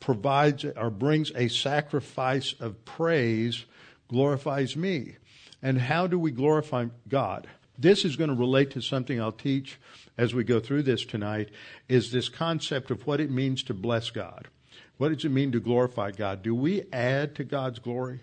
[0.00, 3.64] provides or brings a sacrifice of praise
[4.08, 5.16] glorifies me.
[5.62, 7.46] And how do we glorify God?
[7.78, 9.78] This is going to relate to something I'll teach
[10.16, 11.50] as we go through this tonight
[11.88, 14.48] is this concept of what it means to bless God.
[14.96, 16.42] What does it mean to glorify God?
[16.42, 18.22] Do we add to God's glory?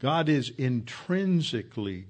[0.00, 2.06] God is intrinsically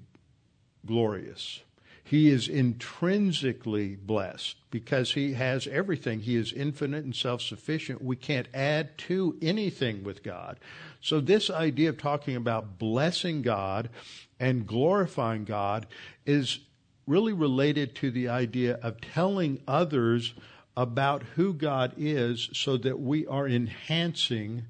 [0.85, 1.61] glorious.
[2.09, 6.21] He is intrinsically blessed because he has everything.
[6.21, 8.01] He is infinite and self sufficient.
[8.01, 10.59] We can't add to anything with God.
[11.01, 13.91] So, this idea of talking about blessing God
[14.39, 15.85] and glorifying God
[16.25, 16.61] is
[17.05, 20.33] really related to the idea of telling others
[20.75, 24.65] about who God is so that we are enhancing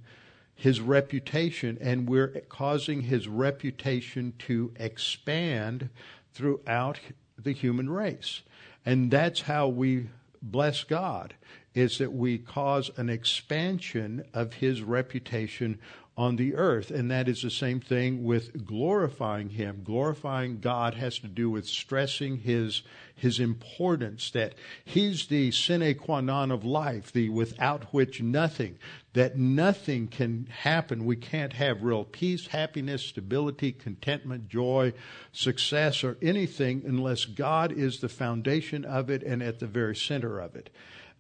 [0.56, 5.90] his reputation and we're causing his reputation to expand
[6.34, 7.00] throughout
[7.44, 8.42] the human race.
[8.86, 10.10] And that's how we
[10.42, 11.34] bless God
[11.76, 15.80] is that we cause an expansion of his reputation
[16.18, 16.92] on the earth.
[16.92, 19.84] And that is the same thing with glorifying him.
[19.86, 22.84] Glorifying God has to do with stressing his
[23.16, 28.78] his importance, that he's the sine qua non of life, the without which nothing,
[29.20, 31.04] that nothing can happen.
[31.04, 34.94] We can't have real peace, happiness, stability, contentment, joy,
[35.34, 40.40] success, or anything unless God is the foundation of it and at the very center
[40.40, 40.70] of it.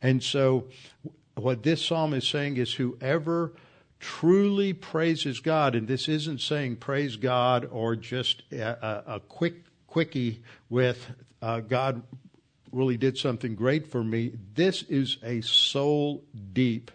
[0.01, 0.69] And so,
[1.35, 3.51] what this psalm is saying is whoever
[3.99, 9.55] truly praises God, and this isn't saying praise God or just a, a quick
[9.87, 11.05] quickie with
[11.41, 12.01] uh, God
[12.71, 14.31] really did something great for me.
[14.55, 16.91] This is a soul deep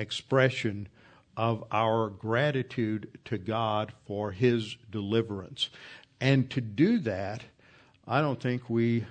[0.00, 0.88] expression
[1.36, 5.70] of our gratitude to God for His deliverance.
[6.20, 7.44] And to do that,
[8.06, 9.04] I don't think we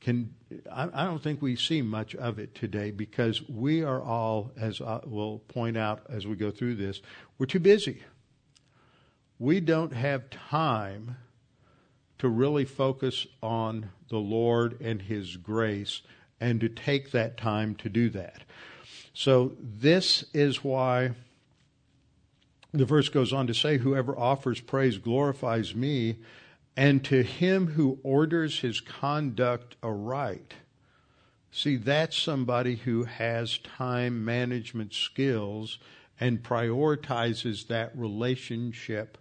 [0.00, 0.34] can
[0.70, 5.00] I, don't think we see much of it today because we are all, as I
[5.06, 7.00] will point out as we go through this,
[7.38, 8.02] we're too busy.
[9.38, 11.16] We don't have time
[12.18, 16.02] to really focus on the Lord and His grace
[16.38, 18.42] and to take that time to do that.
[19.14, 21.12] So, this is why
[22.72, 26.16] the verse goes on to say, Whoever offers praise glorifies me
[26.76, 30.54] and to him who orders his conduct aright.
[31.52, 35.78] See, that's somebody who has time management skills
[36.18, 39.16] and prioritizes that relationship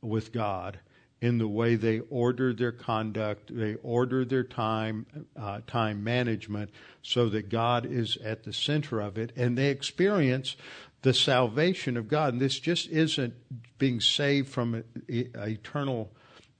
[0.00, 0.78] with God
[1.20, 6.70] in the way they order their conduct, they order their time, uh, time management,
[7.02, 10.56] so that God is at the center of it, and they experience
[11.02, 12.34] the salvation of God.
[12.34, 13.34] And this just isn't
[13.78, 16.12] being saved from eternal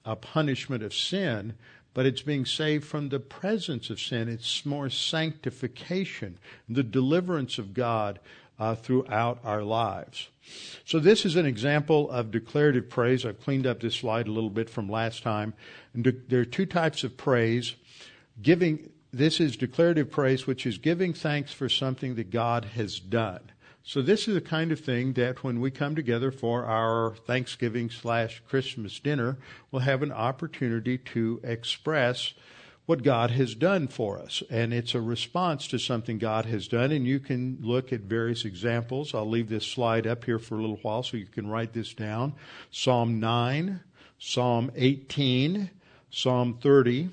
[0.05, 1.53] a punishment of sin,
[1.93, 4.27] but it's being saved from the presence of sin.
[4.29, 8.19] It's more sanctification, the deliverance of God
[8.59, 10.29] uh, throughout our lives.
[10.85, 13.25] So this is an example of declarative praise.
[13.25, 15.53] I've cleaned up this slide a little bit from last time.
[15.99, 17.75] De- there are two types of praise.
[18.41, 23.51] Giving this is declarative praise, which is giving thanks for something that God has done.
[23.83, 27.89] So this is the kind of thing that when we come together for our Thanksgiving
[27.89, 29.37] slash Christmas dinner,
[29.71, 32.33] we'll have an opportunity to express
[32.89, 34.41] what God has done for us.
[34.49, 36.91] And it's a response to something God has done.
[36.91, 39.13] And you can look at various examples.
[39.13, 41.93] I'll leave this slide up here for a little while so you can write this
[41.93, 42.33] down.
[42.71, 43.81] Psalm 9,
[44.17, 45.69] Psalm 18,
[46.09, 47.11] Psalm 30,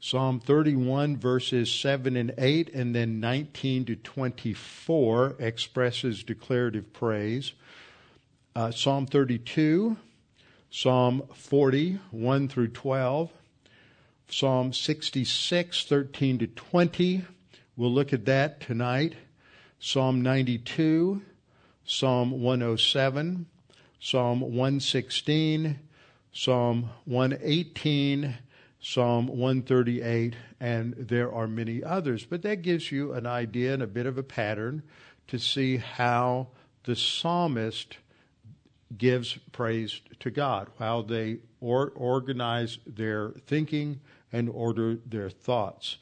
[0.00, 7.54] Psalm 31 verses 7 and 8 and then 19 to 24 expresses declarative praise.
[8.54, 9.96] Uh, Psalm 32,
[10.70, 13.30] Psalm 40, 1 through 12,
[14.32, 17.24] Psalm 66, 13 to 20.
[17.76, 19.16] We'll look at that tonight.
[19.80, 21.20] Psalm 92,
[21.84, 23.46] Psalm 107,
[23.98, 25.80] Psalm 116,
[26.32, 28.38] Psalm 118,
[28.80, 32.24] Psalm 138, and there are many others.
[32.24, 34.84] But that gives you an idea and a bit of a pattern
[35.26, 36.48] to see how
[36.84, 37.98] the psalmist
[38.96, 44.00] gives praise to God, how they or, organize their thinking
[44.32, 45.96] and order their thoughts.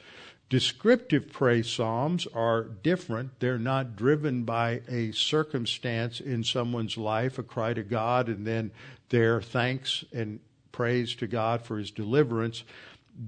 [0.51, 3.38] Descriptive praise psalms are different.
[3.38, 8.71] They're not driven by a circumstance in someone's life, a cry to God, and then
[9.11, 10.41] their thanks and
[10.73, 12.64] praise to God for his deliverance.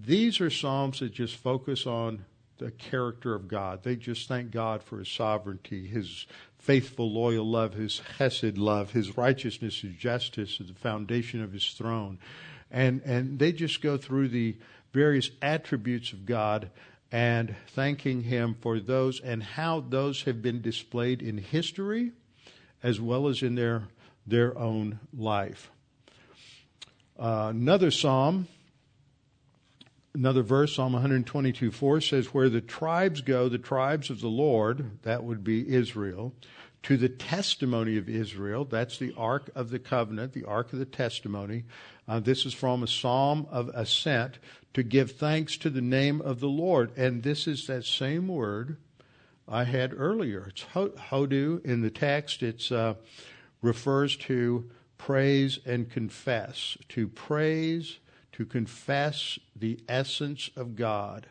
[0.06, 2.24] These are Psalms that just focus on
[2.56, 3.82] the character of God.
[3.82, 6.26] They just thank God for his sovereignty, his
[6.58, 12.18] faithful, loyal love, his chesed love, his righteousness, his justice, the foundation of his throne.
[12.70, 14.56] And, and they just go through the
[14.92, 16.70] various attributes of God
[17.12, 22.12] and thanking him for those and how those have been displayed in history
[22.82, 23.84] as well as in their,
[24.26, 25.70] their own life.
[27.18, 28.46] Uh, another psalm,
[30.14, 35.02] another verse, Psalm 122 4 says, Where the tribes go, the tribes of the Lord,
[35.02, 36.32] that would be Israel,
[36.82, 38.64] to the testimony of Israel.
[38.64, 41.64] That's the Ark of the Covenant, the Ark of the Testimony.
[42.08, 44.38] Uh, this is from a psalm of ascent
[44.74, 46.96] to give thanks to the name of the Lord.
[46.96, 48.76] And this is that same word
[49.46, 50.46] I had earlier.
[50.48, 52.42] It's hodu in the text.
[52.42, 52.94] It uh,
[53.62, 56.78] refers to praise and confess.
[56.90, 57.98] To praise,
[58.32, 61.26] to confess the essence of God,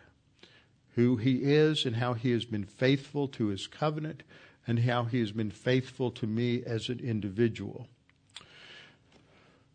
[0.95, 4.23] who He is and how He has been faithful to His covenant
[4.69, 7.87] and how He has been faithful to me as an individual.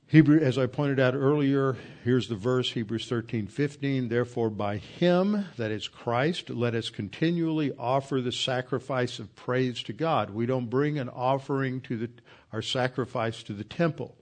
[0.07, 4.09] Hebrew, as I pointed out earlier, here's the verse, Hebrews 13, 15.
[4.09, 9.93] Therefore, by him, that is Christ, let us continually offer the sacrifice of praise to
[9.93, 10.31] God.
[10.31, 12.11] We don't bring an offering to the,
[12.53, 14.15] our sacrifice to the temple.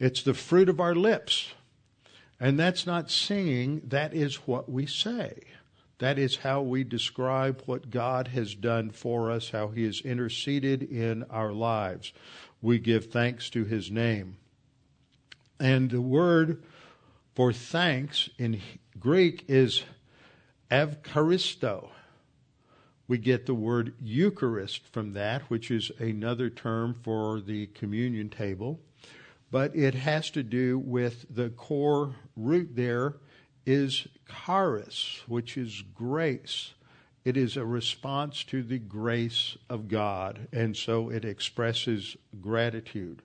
[0.00, 1.52] It's the fruit of our lips.
[2.40, 5.42] And that's not singing, that is what we say.
[5.98, 10.82] That is how we describe what God has done for us, how he has interceded
[10.82, 12.12] in our lives.
[12.60, 14.36] We give thanks to his name.
[15.58, 16.62] And the word
[17.34, 18.60] for thanks in
[18.98, 19.82] Greek is
[20.70, 21.90] evcharisto.
[23.08, 28.80] We get the word Eucharist from that, which is another term for the communion table.
[29.50, 33.14] But it has to do with the core root there
[33.66, 34.06] is
[34.46, 36.72] charis, which is grace.
[37.24, 43.20] It is a response to the grace of God, and so it expresses gratitude.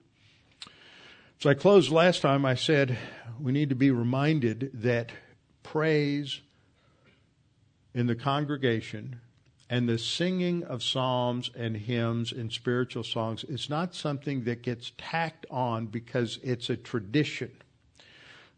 [1.38, 2.98] So I closed last time, I said
[3.40, 5.12] we need to be reminded that
[5.62, 6.40] praise
[7.94, 9.20] in the congregation
[9.72, 14.92] and the singing of psalms and hymns and spiritual songs is not something that gets
[14.98, 17.50] tacked on because it's a tradition.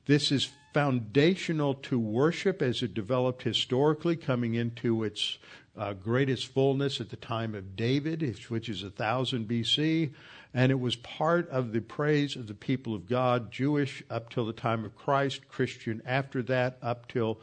[0.07, 5.39] This is foundational to worship as it developed historically, coming into its
[5.77, 10.12] uh, greatest fullness at the time of David, which is 1000 BC,
[10.53, 14.47] and it was part of the praise of the people of God, Jewish up till
[14.47, 17.41] the time of Christ, Christian after that, up till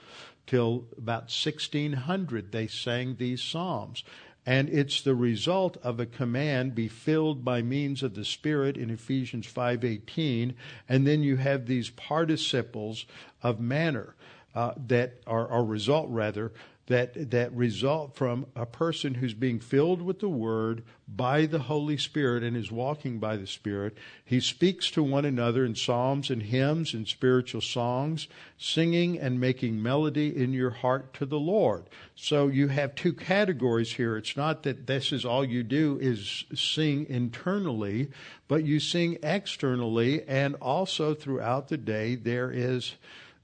[0.48, 4.04] till about 1600 they sang these psalms.
[4.46, 8.90] And it's the result of a command be filled by means of the Spirit in
[8.90, 10.56] Ephesians 5:18,
[10.90, 13.06] and then you have these participles
[13.44, 14.16] of manner
[14.56, 16.52] uh, that are, are result rather
[16.88, 21.98] that, that result from a person who's being filled with the Word by the Holy
[21.98, 23.98] Spirit and is walking by the Spirit.
[24.24, 28.28] He speaks to one another in psalms and hymns and spiritual songs,
[28.58, 31.90] singing and making melody in your heart to the Lord.
[32.16, 34.18] So you have two categories here.
[34.18, 38.10] It's not that this is all you do is sing internally,
[38.48, 42.96] but you sing externally and also throughout the day there is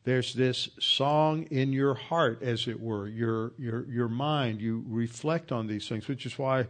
[0.07, 4.61] there's this song in your heart, as it were, your your your mind.
[4.61, 6.67] You reflect on these things, which is why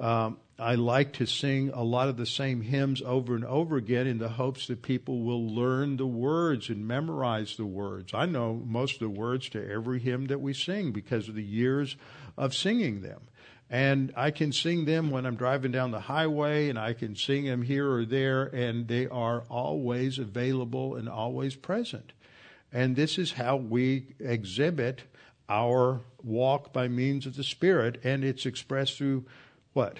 [0.00, 4.06] um, I like to sing a lot of the same hymns over and over again
[4.06, 8.14] in the hopes that people will learn the words and memorize the words.
[8.14, 11.44] I know most of the words to every hymn that we sing because of the
[11.44, 11.96] years
[12.38, 13.20] of singing them.
[13.68, 17.44] And I can sing them when I'm driving down the highway, and I can sing
[17.44, 22.14] them here or there, and they are always available and always present.
[22.72, 25.02] And this is how we exhibit
[25.48, 29.26] our walk by means of the Spirit, and it's expressed through
[29.72, 29.98] what?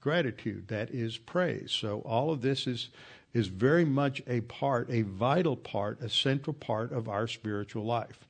[0.00, 0.68] Gratitude.
[0.68, 1.72] That is praise.
[1.72, 2.88] So all of this is
[3.32, 8.26] is very much a part, a vital part, a central part of our spiritual life.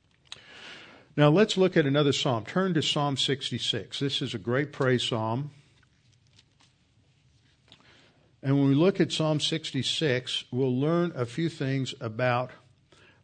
[1.17, 2.45] Now let's look at another psalm.
[2.45, 3.99] Turn to Psalm 66.
[3.99, 5.51] This is a great praise psalm.
[8.43, 12.51] And when we look at Psalm 66, we'll learn a few things about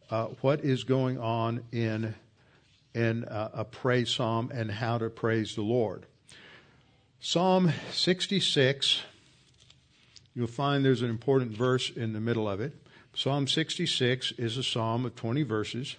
[0.09, 2.15] uh, what is going on in
[2.93, 6.07] in uh, a praise psalm and how to praise the Lord.
[7.19, 9.01] Psalm 66,
[10.33, 12.73] you'll find there's an important verse in the middle of it.
[13.13, 15.95] Psalm 66 is a psalm of 20 verses.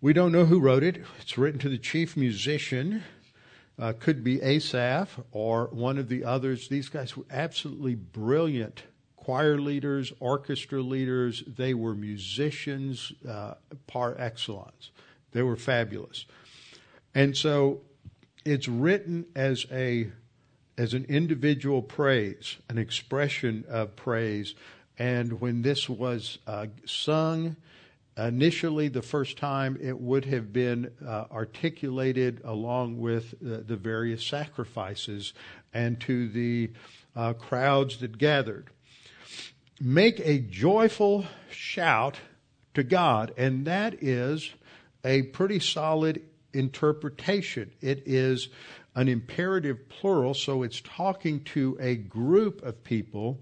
[0.00, 1.04] We don't know who wrote it.
[1.20, 3.04] It's written to the chief musician.
[3.78, 6.68] Uh, could be Asaph or one of the others.
[6.68, 8.82] These guys were absolutely brilliant
[9.24, 11.42] choir leaders, orchestra leaders.
[11.46, 13.54] They were musicians uh,
[13.86, 14.90] par excellence.
[15.32, 16.26] They were fabulous.
[17.14, 17.80] And so
[18.44, 20.10] it's written as a
[20.76, 24.54] as an individual praise, an expression of praise.
[24.98, 27.56] And when this was uh, sung,
[28.18, 34.26] initially the first time it would have been uh, articulated along with uh, the various
[34.26, 35.32] sacrifices
[35.72, 36.70] and to the
[37.16, 38.68] uh, crowds that gathered
[39.80, 42.18] make a joyful shout
[42.74, 43.32] to God.
[43.36, 44.50] And that is
[45.04, 46.22] a pretty solid
[46.52, 47.72] interpretation.
[47.80, 48.48] It is
[48.94, 53.40] an imperative plural, so it's talking to a group of people.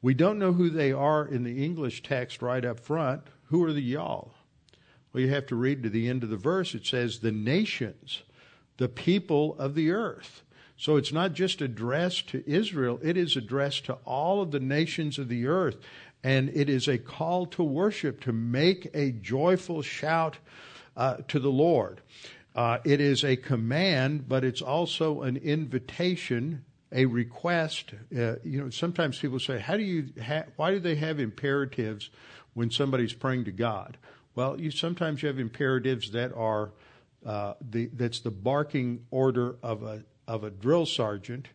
[0.00, 3.22] We don't know who they are in the English text right up front.
[3.44, 4.32] Who are the y'all?
[5.12, 6.74] Well, you have to read to the end of the verse.
[6.74, 8.22] It says, the nations,
[8.78, 10.42] the people of the earth.
[10.76, 15.18] So it's not just addressed to Israel, it is addressed to all of the nations
[15.18, 15.76] of the earth.
[16.22, 20.38] And it is a call to worship, to make a joyful shout
[20.96, 22.00] uh, to the Lord.
[22.54, 27.92] Uh, it is a command, but it's also an invitation, a request.
[28.16, 30.10] Uh, you know, sometimes people say, "How do you?
[30.22, 32.10] Ha- why do they have imperatives
[32.54, 33.98] when somebody's praying to God?"
[34.34, 36.70] Well, you sometimes you have imperatives that are
[37.26, 41.48] uh, the that's the barking order of a of a drill sergeant,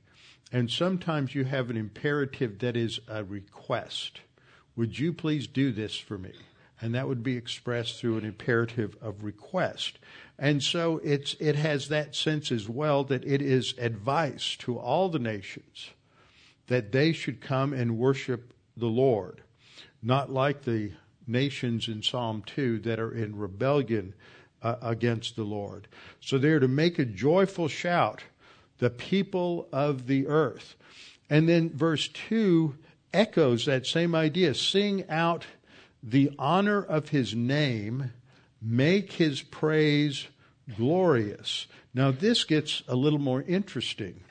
[0.51, 4.21] and sometimes you have an imperative that is a request.
[4.75, 6.33] Would you please do this for me?
[6.81, 9.99] And that would be expressed through an imperative of request.
[10.37, 15.09] And so it's, it has that sense as well that it is advice to all
[15.09, 15.89] the nations
[16.67, 19.41] that they should come and worship the Lord,
[20.01, 20.91] not like the
[21.27, 24.13] nations in Psalm 2 that are in rebellion
[24.61, 25.87] uh, against the Lord.
[26.21, 28.23] So they're to make a joyful shout,
[28.79, 30.75] the people of the earth.
[31.29, 32.75] And then verse 2
[33.13, 35.45] echoes that same idea sing out
[36.01, 38.11] the honor of his name
[38.61, 40.27] make his praise
[40.75, 41.67] glorious.
[41.93, 44.21] Now, this gets a little more interesting.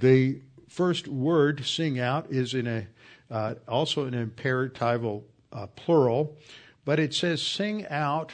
[0.00, 2.86] The first word, sing out, is in a
[3.30, 6.36] uh, also an imperatival uh, plural,
[6.84, 8.32] but it says sing out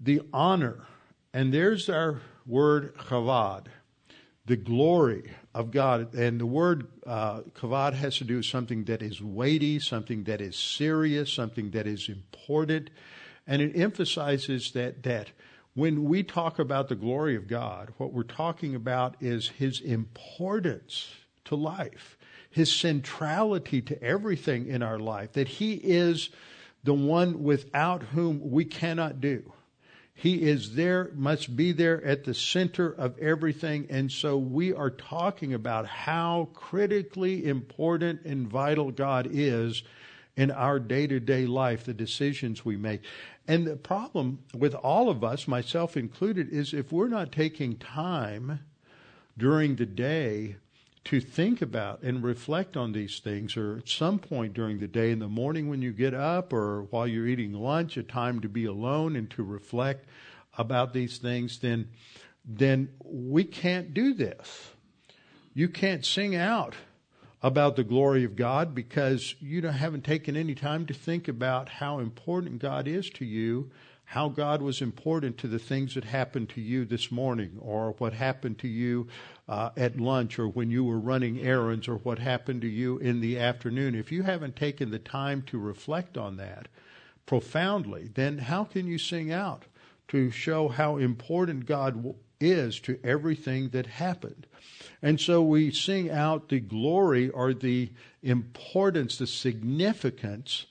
[0.00, 0.86] the honor.
[1.34, 3.66] And there's our word kavod,
[4.46, 6.14] the glory of God.
[6.14, 10.40] And the word uh, kavod has to do with something that is weighty, something that
[10.40, 12.90] is serious, something that is important.
[13.46, 15.30] And it emphasizes that, that
[15.74, 21.08] when we talk about the glory of God, what we're talking about is his importance
[21.44, 22.18] to life,
[22.50, 26.30] his centrality to everything in our life, that he is
[26.84, 29.52] the one without whom we cannot do.
[30.22, 33.88] He is there, must be there at the center of everything.
[33.90, 39.82] And so we are talking about how critically important and vital God is
[40.36, 43.02] in our day to day life, the decisions we make.
[43.48, 48.60] And the problem with all of us, myself included, is if we're not taking time
[49.36, 50.54] during the day
[51.04, 55.10] to think about and reflect on these things, or at some point during the day,
[55.10, 58.48] in the morning when you get up, or while you're eating lunch, a time to
[58.48, 60.06] be alone and to reflect
[60.56, 61.88] about these things, then
[62.44, 64.70] then we can't do this.
[65.54, 66.74] You can't sing out
[67.42, 71.98] about the glory of God because you haven't taken any time to think about how
[71.98, 73.70] important God is to you,
[74.04, 78.12] how God was important to the things that happened to you this morning, or what
[78.12, 79.08] happened to you
[79.48, 83.20] uh, at lunch, or when you were running errands, or what happened to you in
[83.20, 83.94] the afternoon.
[83.94, 86.68] If you haven't taken the time to reflect on that
[87.26, 89.64] profoundly, then how can you sing out
[90.08, 94.46] to show how important God is to everything that happened?
[95.00, 97.90] And so we sing out the glory or the
[98.22, 100.66] importance, the significance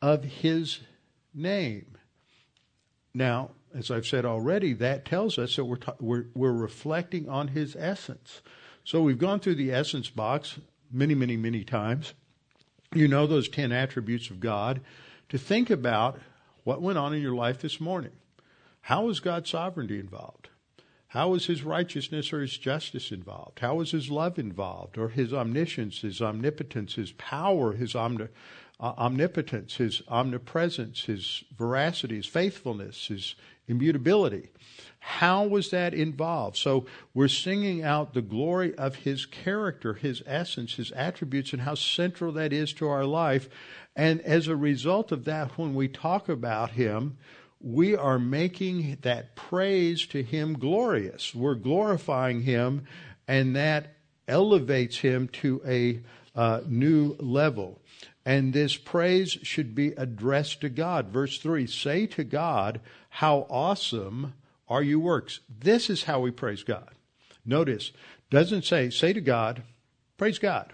[0.00, 0.80] of his
[1.34, 1.96] name.
[3.14, 7.76] Now, as I've said already, that tells us that we're, we're, we're reflecting on his
[7.76, 8.42] essence.
[8.84, 10.58] So we've gone through the essence box
[10.90, 12.14] many, many, many times.
[12.94, 14.80] You know those 10 attributes of God.
[15.30, 16.18] To think about
[16.64, 18.12] what went on in your life this morning.
[18.82, 20.48] How was God's sovereignty involved?
[21.08, 23.58] How is his righteousness or his justice involved?
[23.58, 24.96] How is his love involved?
[24.96, 28.28] Or his omniscience, his omnipotence, his power, his omni-
[28.82, 33.34] omnipotence, his omnipresence, his veracity, his faithfulness, his
[33.68, 34.50] immutability?
[34.98, 36.56] How was that involved?
[36.56, 41.74] So we're singing out the glory of his character, his essence, his attributes, and how
[41.74, 43.48] central that is to our life.
[43.96, 47.18] And as a result of that, when we talk about him,
[47.62, 51.34] we are making that praise to Him glorious.
[51.34, 52.86] We're glorifying Him,
[53.28, 53.94] and that
[54.26, 56.00] elevates Him to a
[56.34, 57.80] uh, new level.
[58.24, 61.08] And this praise should be addressed to God.
[61.08, 64.34] Verse 3 Say to God, How awesome
[64.68, 65.40] are your works.
[65.48, 66.90] This is how we praise God.
[67.44, 67.90] Notice,
[68.30, 69.62] doesn't say, Say to God,
[70.16, 70.72] Praise God.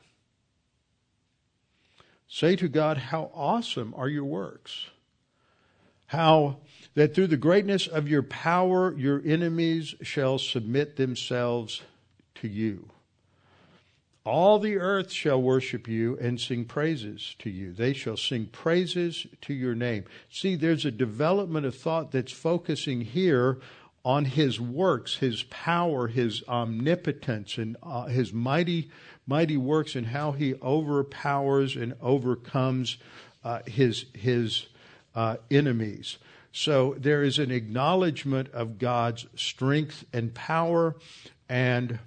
[2.28, 4.86] Say to God, How awesome are your works.
[6.08, 6.58] How
[6.94, 11.82] that through the greatness of your power your enemies shall submit themselves
[12.36, 12.90] to you.
[14.28, 17.72] All the earth shall worship you and sing praises to you.
[17.72, 20.04] They shall sing praises to your name.
[20.28, 23.58] See, there's a development of thought that's focusing here
[24.04, 28.90] on his works, his power, his omnipotence, and uh, his mighty,
[29.26, 32.98] mighty works, and how he overpowers and overcomes
[33.44, 34.66] uh, his his
[35.14, 36.18] uh, enemies.
[36.52, 40.96] So there is an acknowledgement of God's strength and power,
[41.48, 41.98] and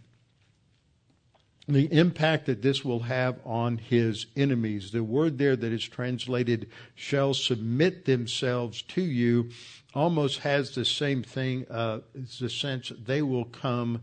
[1.74, 4.92] the impact that this will have on his enemies.
[4.92, 9.50] The word there that is translated shall submit themselves to you
[9.94, 12.00] almost has the same thing, uh,
[12.40, 14.02] the sense they will come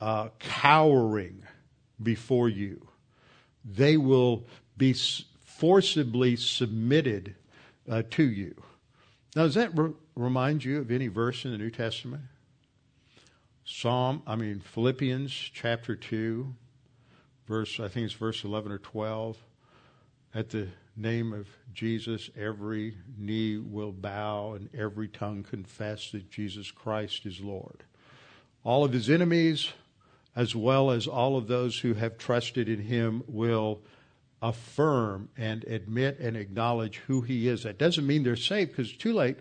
[0.00, 1.42] uh, cowering
[2.02, 2.86] before you.
[3.64, 4.46] They will
[4.76, 4.94] be
[5.44, 7.34] forcibly submitted
[7.88, 8.54] uh, to you.
[9.34, 12.22] Now, does that re- remind you of any verse in the New Testament?
[13.64, 16.54] Psalm, I mean, Philippians chapter 2,
[17.46, 19.36] verse, I think it's verse 11 or 12.
[20.34, 26.70] At the name of Jesus, every knee will bow and every tongue confess that Jesus
[26.70, 27.84] Christ is Lord.
[28.64, 29.72] All of his enemies,
[30.34, 33.80] as well as all of those who have trusted in him, will
[34.42, 37.62] affirm and admit and acknowledge who he is.
[37.62, 39.38] That doesn't mean they're saved because it's too late.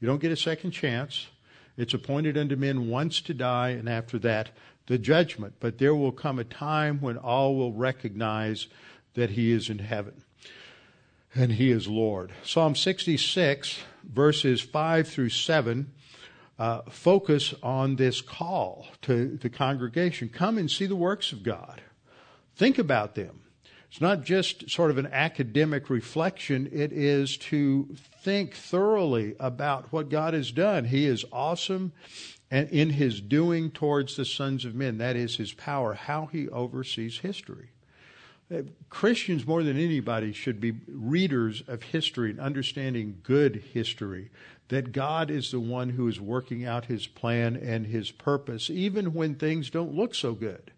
[0.00, 1.28] You don't get a second chance.
[1.76, 4.50] It's appointed unto men once to die, and after that,
[4.86, 5.54] the judgment.
[5.60, 8.66] But there will come a time when all will recognize
[9.14, 10.24] that he is in heaven
[11.34, 12.32] and he is Lord.
[12.44, 15.92] Psalm 66, verses 5 through 7,
[16.58, 20.30] uh, focus on this call to the congregation.
[20.30, 21.82] Come and see the works of God.
[22.54, 23.40] Think about them.
[23.90, 30.08] It's not just sort of an academic reflection, it is to think thoroughly about what
[30.08, 30.86] God has done.
[30.86, 31.92] He is awesome
[32.50, 36.48] and in his doing towards the sons of men, that is his power, how he
[36.48, 37.70] oversees history.
[38.54, 44.30] Uh, Christians, more than anybody, should be readers of history and understanding good history.
[44.68, 49.14] That God is the one who is working out his plan and his purpose, even
[49.14, 50.72] when things don't look so good.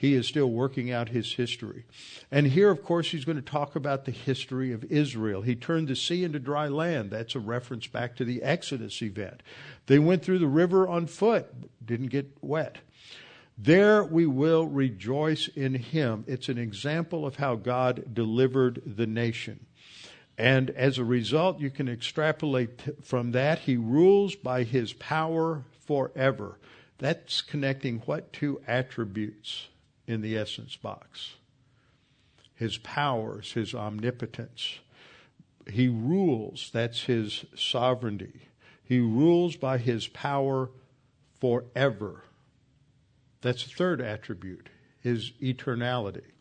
[0.00, 1.84] He is still working out his history.
[2.30, 5.42] And here, of course, he's going to talk about the history of Israel.
[5.42, 7.10] He turned the sea into dry land.
[7.10, 9.42] That's a reference back to the Exodus event.
[9.88, 11.52] They went through the river on foot,
[11.84, 12.78] didn't get wet.
[13.58, 16.24] There we will rejoice in him.
[16.26, 19.66] It's an example of how God delivered the nation.
[20.38, 23.58] And as a result, you can extrapolate from that.
[23.58, 26.58] He rules by his power forever.
[26.96, 29.66] That's connecting what two attributes
[30.10, 31.34] in the essence box?
[32.54, 34.80] His powers, his omnipotence.
[35.70, 38.48] He rules, that's his sovereignty.
[38.82, 40.70] He rules by his power
[41.40, 42.24] forever.
[43.40, 44.68] That's the third attribute,
[45.00, 46.32] his eternality.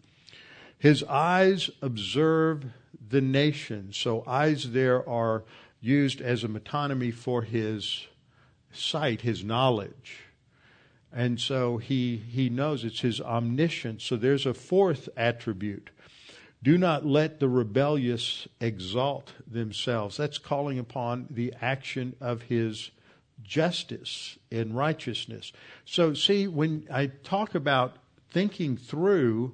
[0.80, 2.66] His eyes observe
[3.10, 3.98] the nations.
[3.98, 5.44] So eyes there are
[5.80, 8.08] used as a metonymy for his
[8.72, 10.24] sight, his knowledge.
[11.12, 14.04] And so he, he knows it's his omniscience.
[14.04, 15.90] So there's a fourth attribute.
[16.62, 20.18] Do not let the rebellious exalt themselves.
[20.18, 22.92] That's calling upon the action of his
[23.42, 25.54] justice and righteousness.
[25.86, 27.96] So, see, when I talk about
[28.30, 29.54] thinking through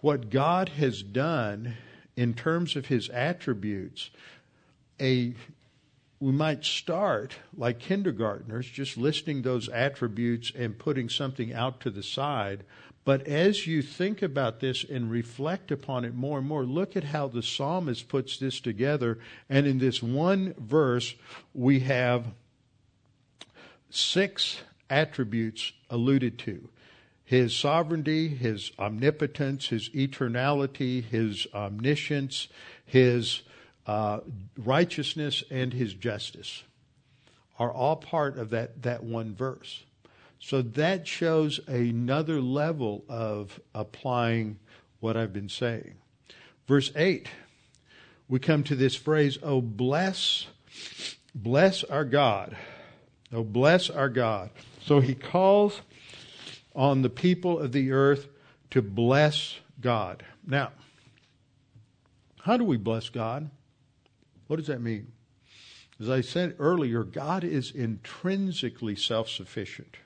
[0.00, 1.74] what God has done
[2.16, 4.10] in terms of his attributes,
[5.00, 5.34] a
[6.18, 12.02] we might start like kindergartners, just listing those attributes and putting something out to the
[12.02, 12.64] side.
[13.04, 17.04] But as you think about this and reflect upon it more and more, look at
[17.04, 19.18] how the psalmist puts this together.
[19.48, 21.14] And in this one verse,
[21.54, 22.26] we have
[23.90, 24.60] six
[24.90, 26.68] attributes alluded to
[27.24, 32.46] his sovereignty, his omnipotence, his eternality, his omniscience,
[32.84, 33.42] his
[33.86, 34.20] uh,
[34.56, 36.64] righteousness, and his justice
[37.58, 39.84] are all part of that, that one verse.
[40.38, 44.58] So that shows another level of applying
[45.00, 45.94] what I've been saying.
[46.68, 47.28] Verse 8,
[48.28, 50.46] we come to this phrase, Oh, bless,
[51.34, 52.56] bless our God
[53.32, 54.50] Oh, bless our God.
[54.82, 55.80] So he calls
[56.74, 58.28] on the people of the earth
[58.70, 60.24] to bless God.
[60.46, 60.72] Now,
[62.42, 63.50] how do we bless God?
[64.46, 65.12] What does that mean?
[65.98, 69.96] As I said earlier, God is intrinsically self sufficient.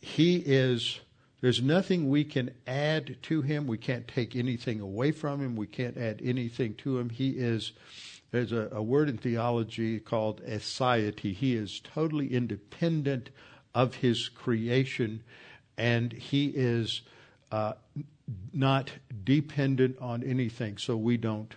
[0.00, 1.00] He is,
[1.40, 3.66] there's nothing we can add to him.
[3.66, 5.56] We can't take anything away from him.
[5.56, 7.10] We can't add anything to him.
[7.10, 7.72] He is
[8.30, 11.32] there's a, a word in theology called aseity.
[11.34, 13.30] He is totally independent
[13.74, 15.22] of his creation,
[15.76, 17.02] and he is
[17.50, 17.74] uh,
[18.52, 18.90] not
[19.24, 21.54] dependent on anything, so we don't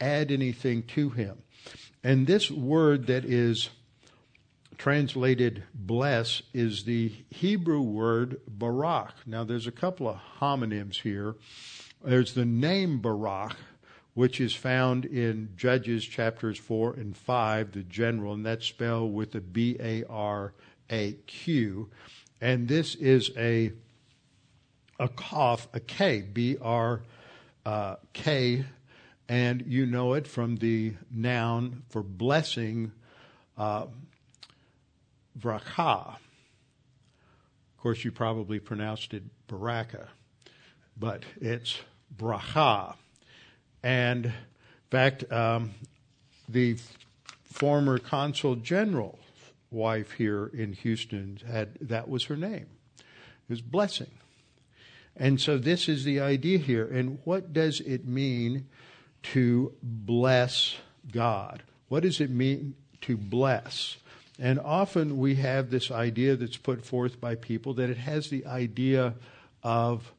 [0.00, 1.38] add anything to him.
[2.02, 3.70] And this word that is
[4.76, 9.14] translated bless is the Hebrew word barak.
[9.26, 11.36] Now, there's a couple of homonyms here.
[12.04, 13.56] There's the name Barak,
[14.12, 19.34] which is found in Judges chapters 4 and 5, the general, and that's spelled with
[19.34, 20.52] a B A R
[20.90, 21.88] A Q.
[22.42, 23.72] And this is a
[25.00, 27.02] a kaph, a K, B R
[27.64, 28.64] uh, K,
[29.28, 32.92] and you know it from the noun for blessing,
[33.56, 33.86] uh,
[35.38, 36.16] bracha.
[36.16, 40.08] Of course, you probably pronounced it baraka,
[40.96, 41.78] but it's
[42.16, 42.94] bracha.
[43.82, 44.32] And in
[44.90, 45.72] fact, um,
[46.48, 46.78] the
[47.44, 49.18] former consul general
[49.70, 52.66] wife here in Houston had that was her name.
[52.98, 54.10] It was blessing.
[55.16, 56.86] And so this is the idea here.
[56.86, 58.66] And what does it mean
[59.32, 60.76] to bless
[61.10, 61.62] God?
[61.88, 63.96] What does it mean to bless?
[64.38, 68.46] And often we have this idea that's put forth by people that it has the
[68.46, 69.14] idea
[69.62, 70.12] of,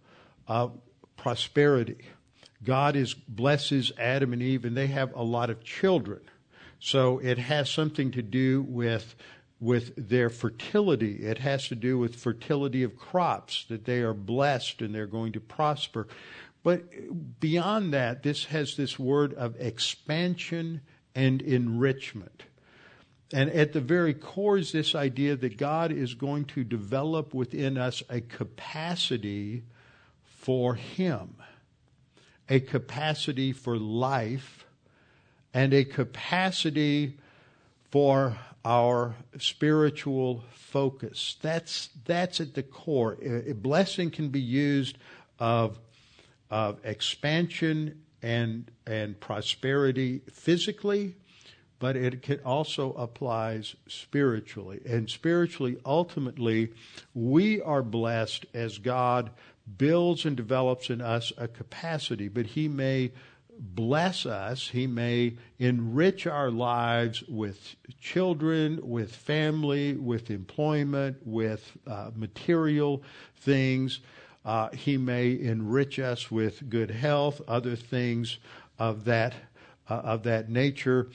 [0.47, 0.77] of
[1.17, 2.05] prosperity.
[2.63, 6.21] God is blesses Adam and Eve, and they have a lot of children.
[6.79, 9.15] So it has something to do with
[9.59, 11.15] with their fertility.
[11.25, 15.31] It has to do with fertility of crops, that they are blessed and they're going
[15.33, 16.07] to prosper.
[16.65, 20.81] But beyond that, this has this word of expansion
[21.13, 22.41] and enrichment.
[23.31, 27.77] And at the very core is this idea that God is going to develop within
[27.77, 29.61] us a capacity
[30.23, 31.35] for Him,
[32.49, 34.65] a capacity for life,
[35.53, 37.19] and a capacity
[37.91, 41.37] for our spiritual focus.
[41.43, 43.19] That's, that's at the core.
[43.23, 44.97] A blessing can be used
[45.37, 45.77] of,
[46.49, 51.15] of expansion and, and prosperity physically,
[51.79, 54.79] but it can also applies spiritually.
[54.85, 56.73] And spiritually, ultimately,
[57.13, 59.31] we are blessed as God
[59.77, 63.11] builds and develops in us a capacity, but He may
[63.59, 64.69] bless us.
[64.69, 73.03] He may enrich our lives with children, with family, with employment, with uh, material
[73.37, 73.99] things.
[74.45, 78.37] Uh, he may enrich us with good health, other things
[78.77, 79.33] of that
[79.89, 81.09] uh, of that nature.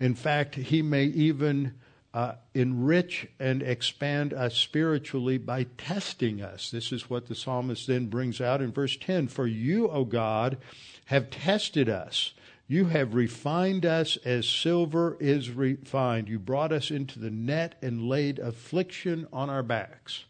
[0.00, 1.74] In fact, he may even
[2.12, 6.70] uh, enrich and expand us spiritually by testing us.
[6.70, 10.58] This is what the psalmist then brings out in verse 10 For you, O God,
[11.06, 12.32] have tested us.
[12.66, 16.28] You have refined us as silver is refined.
[16.28, 20.24] You brought us into the net and laid affliction on our backs.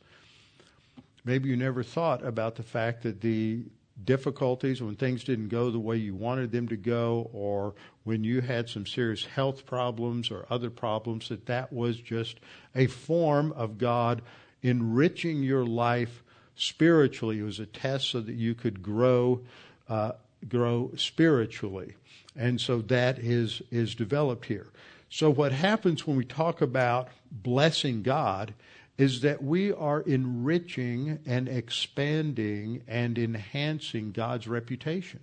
[1.24, 3.64] Maybe you never thought about the fact that the
[4.04, 8.40] difficulties when things didn't go the way you wanted them to go or when you
[8.40, 12.40] had some serious health problems or other problems that that was just
[12.74, 14.20] a form of God
[14.62, 16.24] enriching your life
[16.56, 17.38] spiritually.
[17.38, 19.40] It was a test so that you could grow
[19.88, 20.12] uh,
[20.48, 21.94] grow spiritually.
[22.36, 24.66] And so that is, is developed here.
[25.08, 28.54] So what happens when we talk about blessing God
[28.96, 35.20] is that we are enriching and expanding and enhancing God's reputation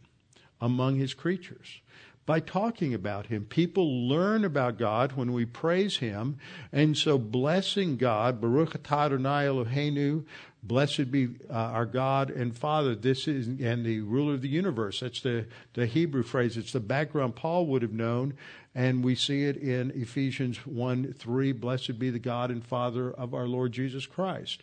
[0.60, 1.82] among his creatures
[2.26, 3.46] by talking about him.
[3.46, 6.38] People learn about God when we praise him.
[6.72, 10.26] And so blessing God, Baruch Adonai Eloheinu,
[10.64, 12.94] Blessed be uh, our God and Father.
[12.94, 15.00] This is, and the ruler of the universe.
[15.00, 16.56] That's the, the Hebrew phrase.
[16.56, 18.36] It's the background Paul would have known.
[18.76, 21.52] And we see it in Ephesians 1 3.
[21.54, 24.62] Blessed be the God and Father of our Lord Jesus Christ.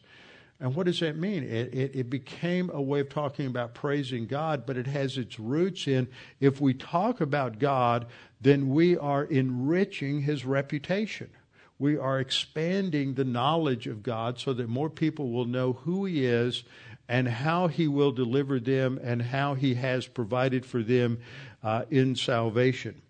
[0.60, 1.44] And what does that mean?
[1.44, 5.38] It, it, it, became a way of talking about praising God, but it has its
[5.38, 6.08] roots in
[6.40, 8.06] if we talk about God,
[8.40, 11.30] then we are enriching his reputation
[11.78, 16.24] we are expanding the knowledge of God so that more people will know who He
[16.24, 16.64] is
[17.08, 21.18] and how He will deliver them and how He has provided for them
[21.62, 23.00] uh, in salvation.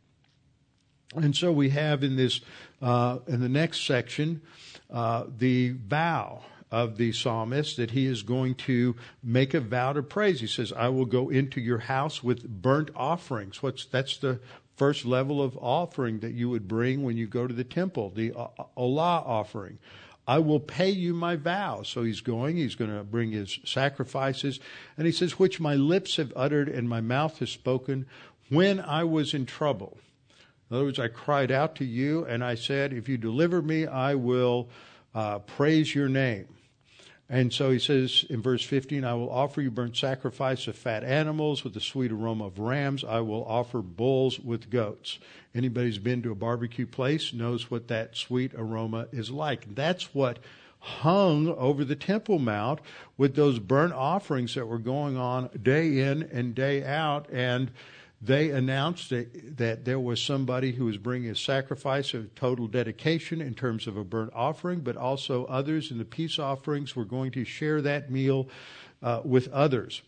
[1.14, 2.40] And so we have in this,
[2.82, 4.42] uh, in the next section,
[4.90, 10.02] uh, the vow of the psalmist that he is going to make a vow to
[10.02, 10.40] praise.
[10.40, 13.62] He says, I will go into your house with burnt offerings.
[13.62, 14.40] What's, that's the
[14.78, 18.30] first level of offering that you would bring when you go to the temple, the
[18.30, 19.78] Olah offering.
[20.26, 21.82] I will pay you my vow.
[21.82, 24.60] So he's going, he's going to bring his sacrifices.
[24.96, 28.06] And he says, which my lips have uttered and my mouth has spoken
[28.50, 29.98] when I was in trouble.
[30.70, 33.86] In other words, I cried out to you and I said, if you deliver me,
[33.86, 34.68] I will
[35.14, 36.46] uh, praise your name.
[37.30, 41.04] And so he says in verse 15, I will offer you burnt sacrifice of fat
[41.04, 43.04] animals with the sweet aroma of rams.
[43.04, 45.18] I will offer bulls with goats.
[45.54, 49.74] Anybody who's been to a barbecue place knows what that sweet aroma is like.
[49.74, 50.38] That's what
[50.80, 52.80] hung over the Temple Mount
[53.18, 57.28] with those burnt offerings that were going on day in and day out.
[57.30, 57.70] And
[58.20, 63.40] they announced that, that there was somebody who was bringing a sacrifice of total dedication
[63.40, 67.30] in terms of a burnt offering, but also others in the peace offerings were going
[67.32, 68.48] to share that meal
[69.02, 70.02] uh, with others.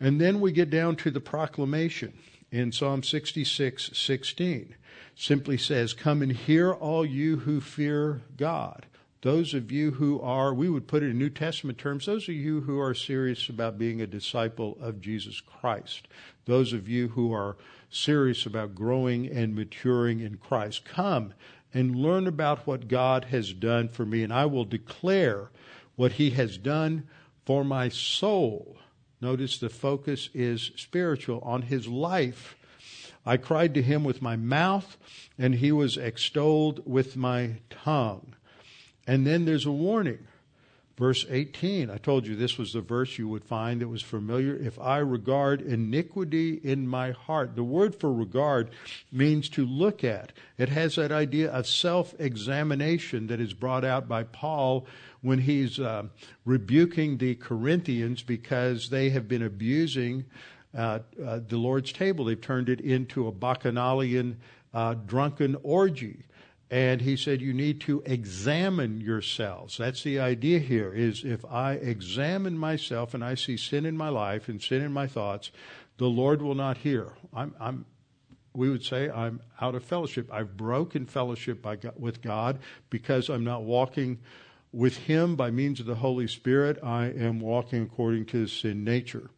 [0.00, 2.14] And then we get down to the proclamation
[2.50, 4.74] in Psalm 66 16.
[5.14, 8.86] Simply says, Come and hear, all you who fear God.
[9.22, 12.34] Those of you who are, we would put it in New Testament terms, those of
[12.34, 16.06] you who are serious about being a disciple of Jesus Christ
[16.46, 17.56] those of you who are
[17.90, 20.84] serious about growing and maturing in Christ.
[20.84, 21.34] Come
[21.74, 25.50] and learn about what God has done for me, and I will declare
[25.96, 27.08] what He has done
[27.44, 28.78] for my soul.
[29.20, 32.56] Notice the focus is spiritual on His life.
[33.26, 34.96] I cried to Him with my mouth,
[35.36, 38.35] and He was extolled with my tongue.
[39.06, 40.26] And then there's a warning.
[40.98, 44.56] Verse 18, I told you this was the verse you would find that was familiar.
[44.56, 48.70] If I regard iniquity in my heart, the word for regard
[49.12, 50.32] means to look at.
[50.56, 54.86] It has that idea of self examination that is brought out by Paul
[55.20, 56.04] when he's uh,
[56.46, 60.24] rebuking the Corinthians because they have been abusing
[60.74, 62.24] uh, uh, the Lord's table.
[62.24, 64.38] They've turned it into a bacchanalian
[64.72, 66.24] uh, drunken orgy
[66.70, 69.78] and he said you need to examine yourselves.
[69.78, 74.08] That's the idea here is if i examine myself and i see sin in my
[74.08, 75.50] life and sin in my thoughts
[75.98, 77.12] the lord will not hear.
[77.32, 77.86] I'm, I'm
[78.52, 80.28] we would say i'm out of fellowship.
[80.32, 82.58] I've broken fellowship by, with god
[82.90, 84.18] because i'm not walking
[84.72, 86.78] with him by means of the holy spirit.
[86.82, 89.30] I am walking according to sin nature.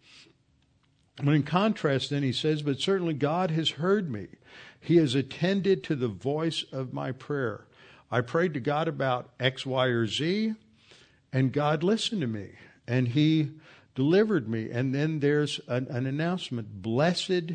[1.22, 4.28] But in contrast then he says but certainly god has heard me
[4.80, 7.64] he has attended to the voice of my prayer.
[8.10, 10.54] I prayed to God about X, Y, or Z,
[11.32, 12.52] and God listened to me,
[12.86, 13.50] and He
[13.94, 14.70] delivered me.
[14.70, 17.52] And then there's an, an announcement Blessed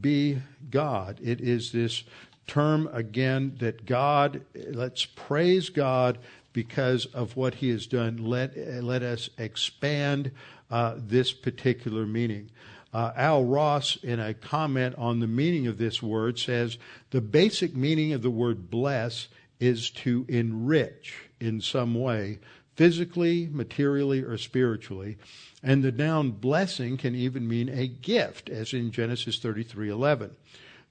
[0.00, 0.40] be
[0.70, 1.20] God.
[1.22, 2.02] It is this
[2.46, 6.18] term again that God, let's praise God
[6.52, 8.16] because of what He has done.
[8.16, 10.32] Let, let us expand
[10.70, 12.50] uh, this particular meaning.
[12.94, 16.78] Uh, Al Ross, in a comment on the meaning of this word, says
[17.10, 19.26] the basic meaning of the word bless
[19.58, 22.38] is to enrich in some way,
[22.76, 25.18] physically, materially, or spiritually.
[25.60, 30.30] And the noun blessing can even mean a gift, as in Genesis 33:11.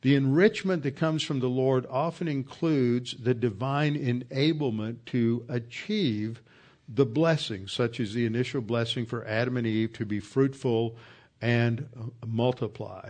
[0.02, 6.42] The enrichment that comes from the Lord often includes the divine enablement to achieve
[6.90, 10.98] the blessing, such as the initial blessing for Adam and Eve to be fruitful
[11.44, 11.90] and
[12.26, 13.10] multiply.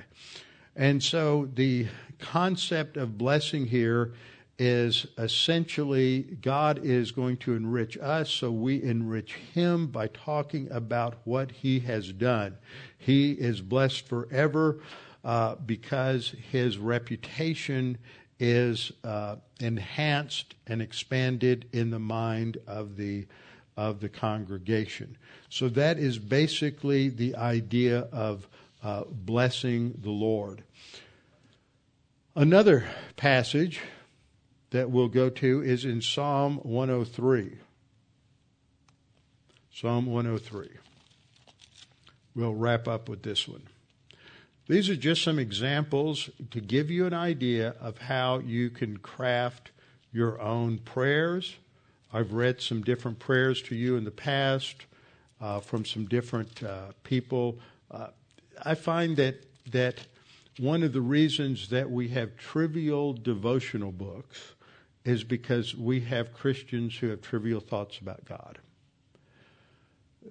[0.75, 1.86] And so the
[2.17, 4.13] concept of blessing here
[4.57, 11.17] is essentially God is going to enrich us, so we enrich Him by talking about
[11.25, 12.57] what He has done.
[12.97, 14.79] He is blessed forever
[15.23, 17.99] uh, because His reputation
[18.39, 23.27] is uh, enhanced and expanded in the mind of the
[23.76, 25.17] of the congregation.
[25.49, 28.47] So that is basically the idea of
[28.84, 30.63] uh, blessing the Lord.
[32.36, 33.80] Another passage
[34.71, 37.57] that we'll go to is in Psalm 103.
[39.71, 40.69] Psalm 103.
[42.36, 43.63] We'll wrap up with this one.
[44.67, 49.71] These are just some examples to give you an idea of how you can craft
[50.11, 51.57] your own prayers
[52.14, 54.86] I've read some different prayers to you in the past
[55.41, 57.57] uh, from some different uh, people.
[57.89, 58.09] Uh,
[58.64, 60.05] I find that that
[60.59, 64.53] one of the reasons that we have trivial devotional books
[65.03, 68.59] is because we have Christians who have trivial thoughts about God.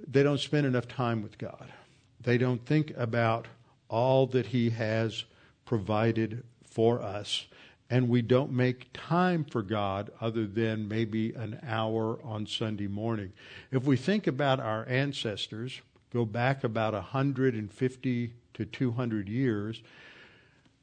[0.07, 1.73] They don't spend enough time with God.
[2.21, 3.49] They don't think about
[3.89, 5.25] all that He has
[5.65, 7.47] provided for us
[7.93, 13.35] and we don't make time for God other than maybe an hour on Sunday morning.
[13.71, 15.79] If we think about our ancestors,
[16.11, 19.83] go back about 150 to 200 years,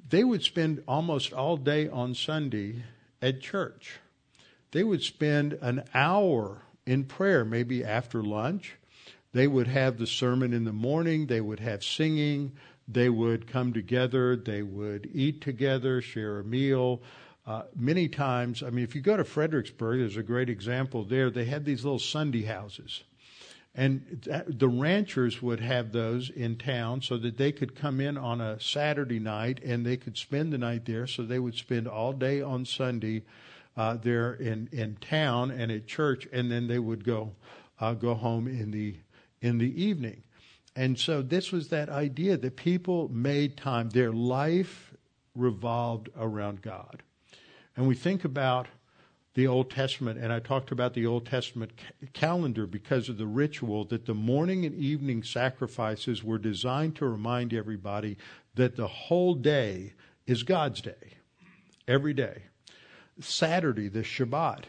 [0.08, 2.84] they would spend almost all day on Sunday
[3.24, 3.98] at church.
[4.70, 8.76] They would spend an hour in prayer, maybe after lunch.
[9.34, 12.52] They would have the sermon in the morning, they would have singing,
[12.92, 17.02] they would come together, they would eat together, share a meal.
[17.46, 21.30] Uh, many times, I mean, if you go to Fredericksburg, there's a great example there.
[21.30, 23.04] They had these little Sunday houses.
[23.76, 28.42] And the ranchers would have those in town so that they could come in on
[28.42, 31.06] a Saturday night and they could spend the night there.
[31.06, 33.24] So they would spend all day on Sunday
[33.78, 37.32] uh, there in, in town and at church, and then they would go
[37.80, 38.96] uh, go home in the
[39.42, 40.24] in the evening.
[40.80, 43.90] And so this was that idea that people made time.
[43.90, 44.94] Their life
[45.36, 47.04] revolved around God.
[47.76, 48.68] And we think about
[49.34, 53.28] the Old Testament, and I talked about the Old Testament ca- calendar because of the
[53.28, 58.16] ritual that the morning and evening sacrifices were designed to remind everybody
[58.56, 59.96] that the whole day
[60.28, 61.18] is God's day,
[61.90, 62.44] every day.
[63.20, 64.64] Saturday, the Shabbat,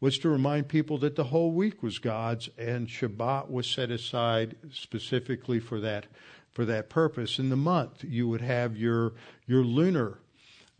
[0.00, 4.56] was to remind people that the whole week was God's, and Shabbat was set aside
[4.70, 6.06] specifically for that
[6.50, 7.38] for that purpose.
[7.38, 9.12] In the month, you would have your
[9.46, 10.18] your lunar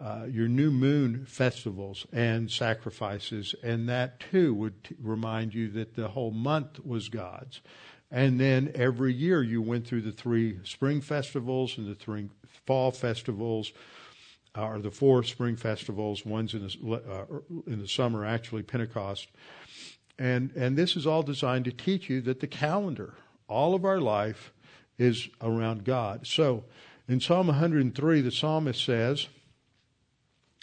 [0.00, 5.94] uh, your new moon festivals and sacrifices, and that too would t- remind you that
[5.96, 7.60] the whole month was God's.
[8.10, 12.28] And then every year you went through the three spring festivals and the three
[12.64, 13.72] fall festivals,
[14.56, 16.24] uh, or the four spring festivals.
[16.24, 19.28] One's in the uh, in the summer, actually Pentecost,
[20.18, 23.14] and and this is all designed to teach you that the calendar,
[23.48, 24.52] all of our life,
[24.98, 26.26] is around God.
[26.26, 26.64] So,
[27.08, 29.28] in Psalm 103, the psalmist says.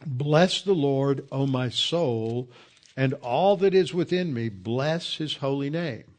[0.05, 2.49] Bless the Lord, O my soul,
[2.97, 6.15] and all that is within me, bless his holy name.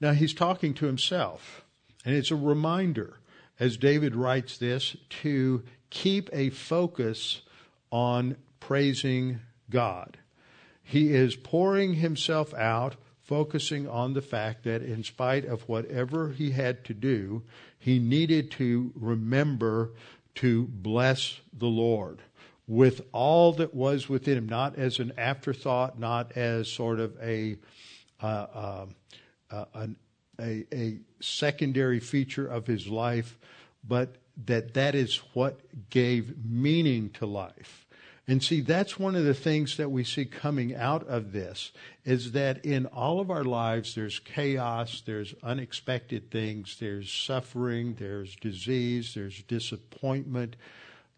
[0.00, 1.64] Now he's talking to himself,
[2.04, 3.18] and it's a reminder,
[3.60, 5.62] as David writes this, to
[5.94, 7.40] keep a focus
[7.90, 9.38] on praising
[9.70, 10.18] God.
[10.82, 16.50] He is pouring himself out, focusing on the fact that in spite of whatever he
[16.50, 17.44] had to do,
[17.78, 19.92] he needed to remember
[20.34, 22.20] to bless the Lord
[22.66, 27.56] with all that was within him, not as an afterthought, not as sort of a
[28.20, 28.86] uh, uh,
[29.50, 29.96] uh, an,
[30.40, 33.38] a, a secondary feature of his life,
[33.86, 34.16] but
[34.46, 35.60] that that is what
[35.90, 37.86] gave meaning to life.
[38.26, 41.72] And see, that's one of the things that we see coming out of this
[42.06, 48.34] is that in all of our lives, there's chaos, there's unexpected things, there's suffering, there's
[48.36, 50.56] disease, there's disappointment,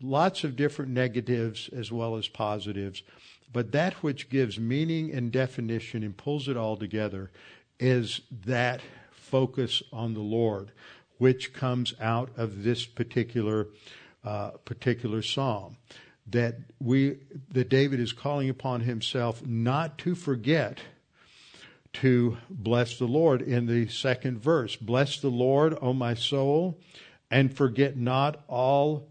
[0.03, 3.05] lots of different negatives as well as positives.
[3.53, 7.31] But that which gives meaning and definition and pulls it all together
[7.79, 8.81] is that
[9.13, 10.73] focus on the Lord,
[11.19, 13.69] which comes out of this particular
[14.25, 15.77] uh, particular psalm.
[16.29, 17.19] That we
[17.51, 20.81] that David is calling upon himself not to forget
[21.95, 24.77] to bless the Lord in the second verse.
[24.77, 26.79] Bless the Lord, O my soul,
[27.31, 29.09] and forget not all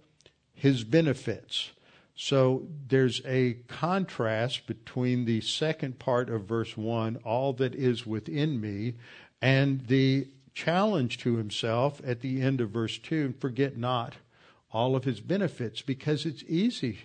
[0.54, 1.72] his benefits.
[2.16, 8.62] So there's a contrast between the second part of verse 1, all that is within
[8.62, 8.96] me,
[9.42, 14.16] and the challenge to himself at the end of verse 2 and forget not
[14.72, 17.00] all of his benefits because it's easy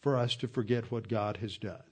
[0.00, 1.82] for us to forget what God has done.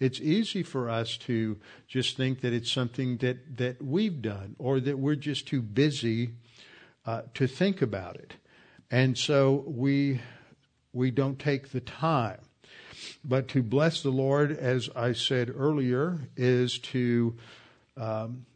[0.00, 4.80] It's easy for us to just think that it's something that, that we've done or
[4.80, 6.30] that we're just too busy
[7.06, 8.34] uh, to think about it.
[8.90, 10.20] And so we
[10.92, 12.40] we don't take the time.
[13.22, 17.36] But to bless the Lord, as I said earlier, is to
[17.98, 18.46] um,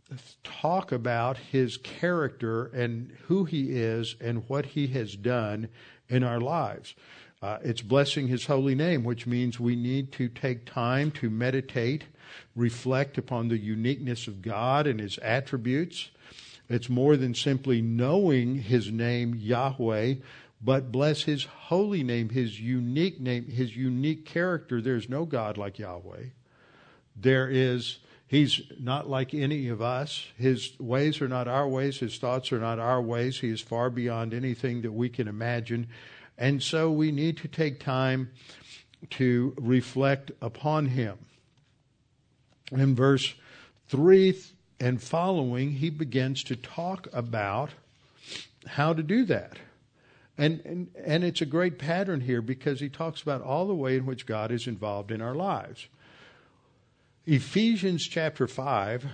[0.43, 5.69] talk about his character and who he is and what he has done
[6.09, 6.95] in our lives.
[7.43, 12.05] Uh, it's blessing his holy name, which means we need to take time to meditate,
[12.55, 16.11] reflect upon the uniqueness of God and his attributes.
[16.69, 20.17] It's more than simply knowing his name, Yahweh,
[20.63, 24.83] but bless his holy name, his unique name, his unique character.
[24.83, 26.27] There's no God like Yahweh.
[27.17, 27.99] There is,
[28.31, 30.28] he's not like any of us.
[30.39, 31.99] His ways are not our ways.
[31.99, 33.41] His thoughts are not our ways.
[33.41, 35.89] He is far beyond anything that we can imagine.
[36.39, 38.31] And so we need to take time
[39.11, 41.18] to reflect upon him.
[42.70, 43.35] In verse
[43.89, 44.39] 3
[44.78, 47.70] and following, he begins to talk about
[48.64, 49.59] how to do that.
[50.39, 53.97] And, and, and it's a great pattern here because he talks about all the way
[53.97, 55.89] in which God is involved in our lives.
[57.27, 59.07] Ephesians chapter 5,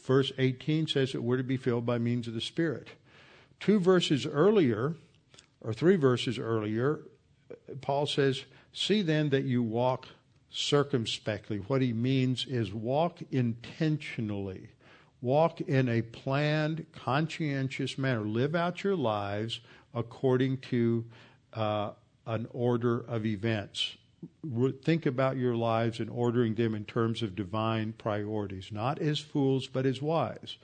[0.00, 2.88] verse 18 says that we're to be filled by means of the Spirit.
[3.58, 4.94] Two verses earlier,
[5.60, 7.00] or three verses earlier,
[7.80, 10.06] Paul says, See then that you walk
[10.50, 11.58] circumspectly.
[11.58, 14.68] What he means is walk intentionally,
[15.20, 19.58] walk in a planned, conscientious manner, live out your lives
[19.92, 21.04] according to
[21.52, 21.90] uh,
[22.26, 23.96] an order of events.
[24.82, 29.66] Think about your lives and ordering them in terms of divine priorities, not as fools,
[29.68, 30.58] but as wise.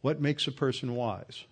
[0.00, 1.44] What makes a person wise?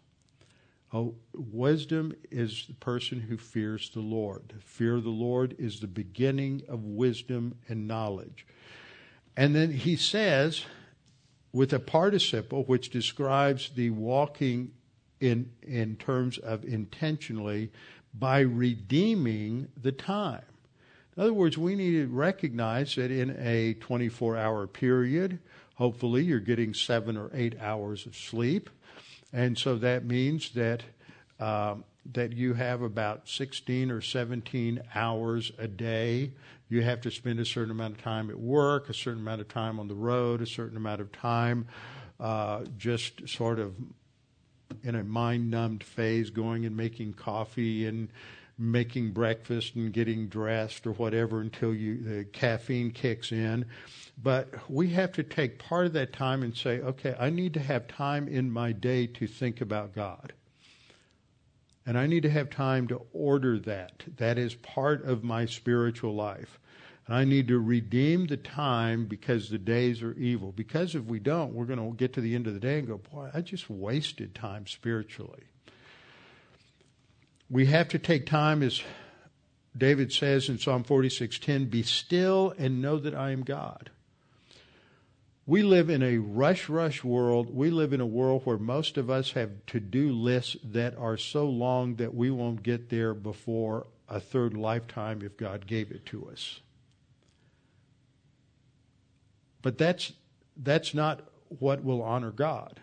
[0.95, 4.53] Oh, wisdom is the person who fears the Lord.
[4.61, 8.47] Fear of the Lord is the beginning of wisdom and knowledge.
[9.37, 10.65] And then he says,
[11.53, 14.73] with a participle which describes the walking
[15.21, 17.73] in, in terms of intentionally
[18.13, 20.43] by redeeming the time.
[21.17, 25.39] In other words, we need to recognize that in a 24 hour period,
[25.75, 28.71] hopefully you're getting seven or eight hours of sleep.
[29.33, 30.83] And so that means that
[31.41, 36.33] um, that you have about 16 or 17 hours a day.
[36.69, 39.49] You have to spend a certain amount of time at work, a certain amount of
[39.49, 41.67] time on the road, a certain amount of time
[42.23, 43.75] uh, just sort of
[44.85, 48.09] in a mind numbed phase, going and making coffee and
[48.59, 53.65] making breakfast and getting dressed or whatever until you the caffeine kicks in.
[54.23, 57.61] But we have to take part of that time and say, okay, I need to
[57.61, 60.33] have time in my day to think about God.
[61.85, 64.05] And I need to have time to order that.
[64.19, 66.61] That is part of my spiritual life.
[67.07, 70.53] And I need to redeem the time because the days are evil.
[70.53, 72.87] Because if we don't, we're going to get to the end of the day and
[72.87, 75.43] go, boy, I just wasted time spiritually.
[77.53, 78.83] We have to take time, as
[79.77, 83.91] David says in Psalm 46:10, be still and know that I am God.
[85.45, 87.55] We live in a rush, rush world.
[87.55, 91.19] We live in a world where most of us have to do lists that are
[91.19, 96.07] so long that we won't get there before a third lifetime if God gave it
[96.07, 96.61] to us.
[99.61, 100.15] But that's,
[100.57, 101.21] that's not
[101.59, 102.81] what will honor God.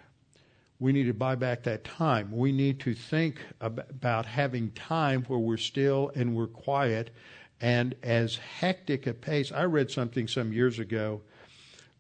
[0.80, 2.32] We need to buy back that time.
[2.32, 7.12] We need to think about having time where we're still and we're quiet
[7.60, 9.52] and as hectic a pace.
[9.52, 11.22] I read something some years ago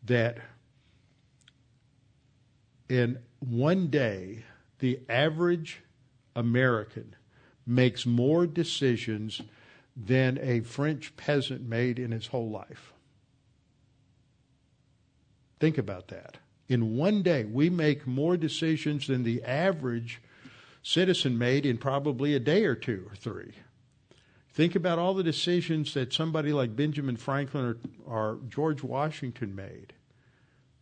[0.05, 0.38] that
[2.88, 4.43] in one day,
[4.80, 5.82] the average
[6.36, 7.15] American
[7.65, 9.41] makes more decisions
[9.95, 12.93] than a French peasant made in his whole life.
[15.59, 16.38] Think about that.
[16.70, 20.22] In one day, we make more decisions than the average
[20.84, 23.53] citizen made in probably a day or two or three.
[24.53, 29.93] Think about all the decisions that somebody like Benjamin Franklin or, or George Washington made.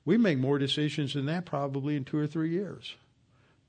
[0.03, 2.95] We make more decisions than that probably in two or three years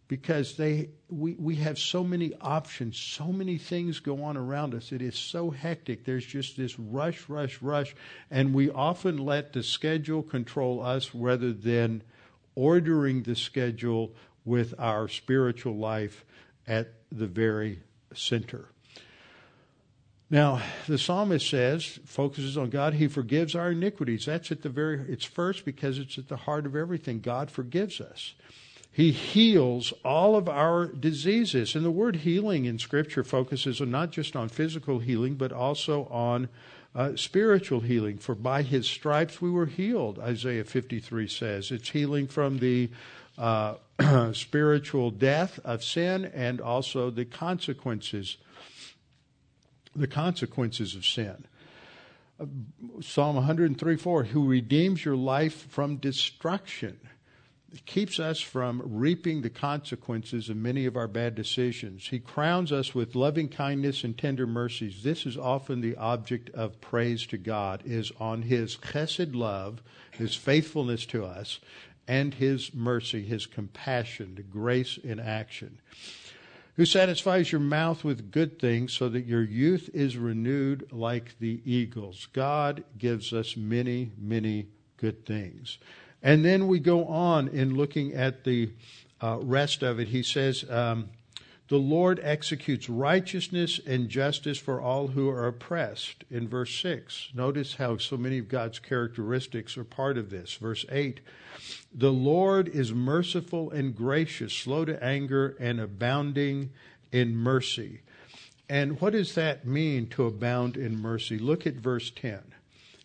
[0.08, 4.90] because they we, we have so many options, so many things go on around us.
[4.90, 6.04] It is so hectic.
[6.04, 7.94] There's just this rush, rush, rush,
[8.30, 12.02] and we often let the schedule control us rather than
[12.54, 16.24] ordering the schedule with our spiritual life
[16.66, 17.80] at the very
[18.14, 18.68] center.
[20.30, 22.94] Now, the psalmist says, focuses on God.
[22.94, 24.26] He forgives our iniquities.
[24.26, 27.20] That's at the very, it's first because it's at the heart of everything.
[27.20, 28.34] God forgives us.
[28.90, 31.74] He heals all of our diseases.
[31.74, 36.06] And the word healing in Scripture focuses on not just on physical healing, but also
[36.06, 36.48] on
[36.94, 38.18] uh, spiritual healing.
[38.18, 41.70] For by his stripes we were healed, Isaiah 53 says.
[41.70, 42.90] It's healing from the
[43.36, 43.74] uh,
[44.32, 48.36] spiritual death of sin and also the consequences,
[49.94, 51.46] the consequences of sin.
[53.00, 56.98] Psalm 103 4, who redeems your life from destruction
[57.84, 62.08] keeps us from reaping the consequences of many of our bad decisions.
[62.08, 65.02] He crowns us with loving kindness and tender mercies.
[65.02, 70.34] This is often the object of praise to God, is on His chesed love, His
[70.34, 71.60] faithfulness to us,
[72.06, 75.78] and His mercy, His compassion, the grace in action.
[76.76, 81.60] Who satisfies your mouth with good things so that your youth is renewed like the
[81.64, 82.28] eagles.
[82.32, 85.78] God gives us many, many good things.
[86.22, 88.70] And then we go on in looking at the
[89.22, 90.08] uh, rest of it.
[90.08, 91.10] He says, um,
[91.68, 97.30] The Lord executes righteousness and justice for all who are oppressed, in verse 6.
[97.34, 100.54] Notice how so many of God's characteristics are part of this.
[100.54, 101.20] Verse 8
[101.94, 106.70] The Lord is merciful and gracious, slow to anger, and abounding
[107.12, 108.00] in mercy.
[108.68, 111.38] And what does that mean to abound in mercy?
[111.38, 112.42] Look at verse 10.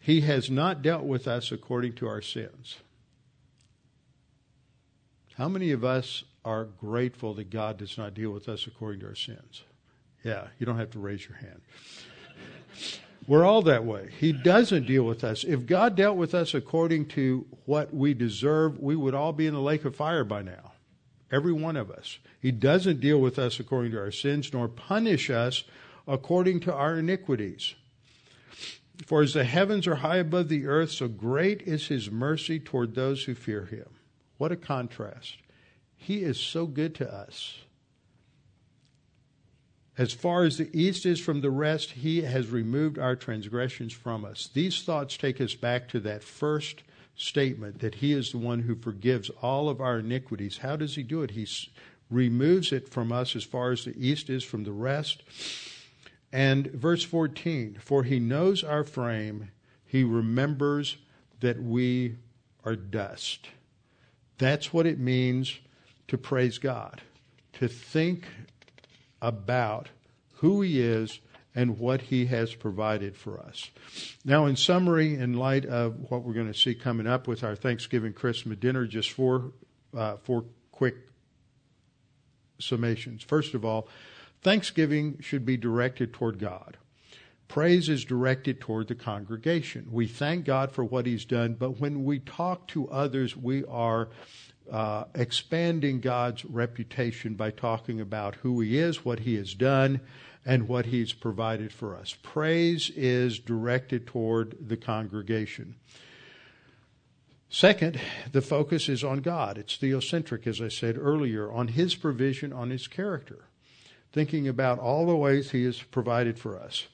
[0.02, 2.80] He has not dealt with us according to our sins.
[5.38, 9.08] How many of us are grateful that God does not deal with us according to
[9.08, 9.64] our sins?
[10.24, 11.62] Yeah, you don't have to raise your hand.
[13.28, 14.10] We're all that way.
[14.20, 15.44] He doesn't deal with us.
[15.44, 19.54] If God dealt with us according to what we deserve, we would all be in
[19.54, 20.74] the lake of fire by now.
[21.32, 22.20] Every one of us.
[22.40, 25.64] He doesn't deal with us according to our sins, nor punish us
[26.08, 27.76] according to our iniquities.
[29.08, 32.94] For as the heavens are high above the earth, so great is his mercy toward
[32.94, 33.88] those who fear him.
[34.38, 35.38] What a contrast.
[35.96, 37.60] He is so good to us.
[39.98, 44.26] As far as the east is from the west, he has removed our transgressions from
[44.26, 44.50] us.
[44.52, 46.82] These thoughts take us back to that first
[47.16, 50.58] statement that he is the one who forgives all of our iniquities.
[50.58, 51.32] How does he do it?
[51.32, 51.48] He
[52.10, 55.24] removes it from us as far as the east is from the west.
[56.32, 59.52] And verse 14, for he knows our frame,
[59.86, 60.98] he remembers
[61.42, 62.16] that we
[62.66, 63.50] are dust.
[64.44, 65.58] That's what it means
[66.10, 67.02] to praise God,
[67.54, 68.26] to think
[69.22, 69.88] about
[70.36, 71.22] who He is
[71.56, 73.70] and what He has provided for us.
[74.26, 77.56] Now, in summary, in light of what we're going to see coming up with our
[77.56, 79.54] Thanksgiving Christmas dinner, just four,
[79.96, 80.44] uh, four
[80.74, 80.96] quick
[82.60, 83.24] summations.
[83.24, 83.88] First of all,
[84.42, 86.76] Thanksgiving should be directed toward God.
[87.54, 89.86] Praise is directed toward the congregation.
[89.92, 94.10] We thank God for what He's done, but when we talk to others, we are
[94.72, 100.02] uh, expanding God's reputation by talking about who He is, what He has done,
[100.44, 102.18] and what He's provided for us.
[102.24, 105.76] Praise is directed toward the congregation.
[107.50, 108.00] Second,
[108.32, 109.60] the focus is on God.
[109.60, 113.46] It's theocentric, as I said earlier, on His provision, on His character,
[114.12, 116.88] thinking about all the ways He has provided for us.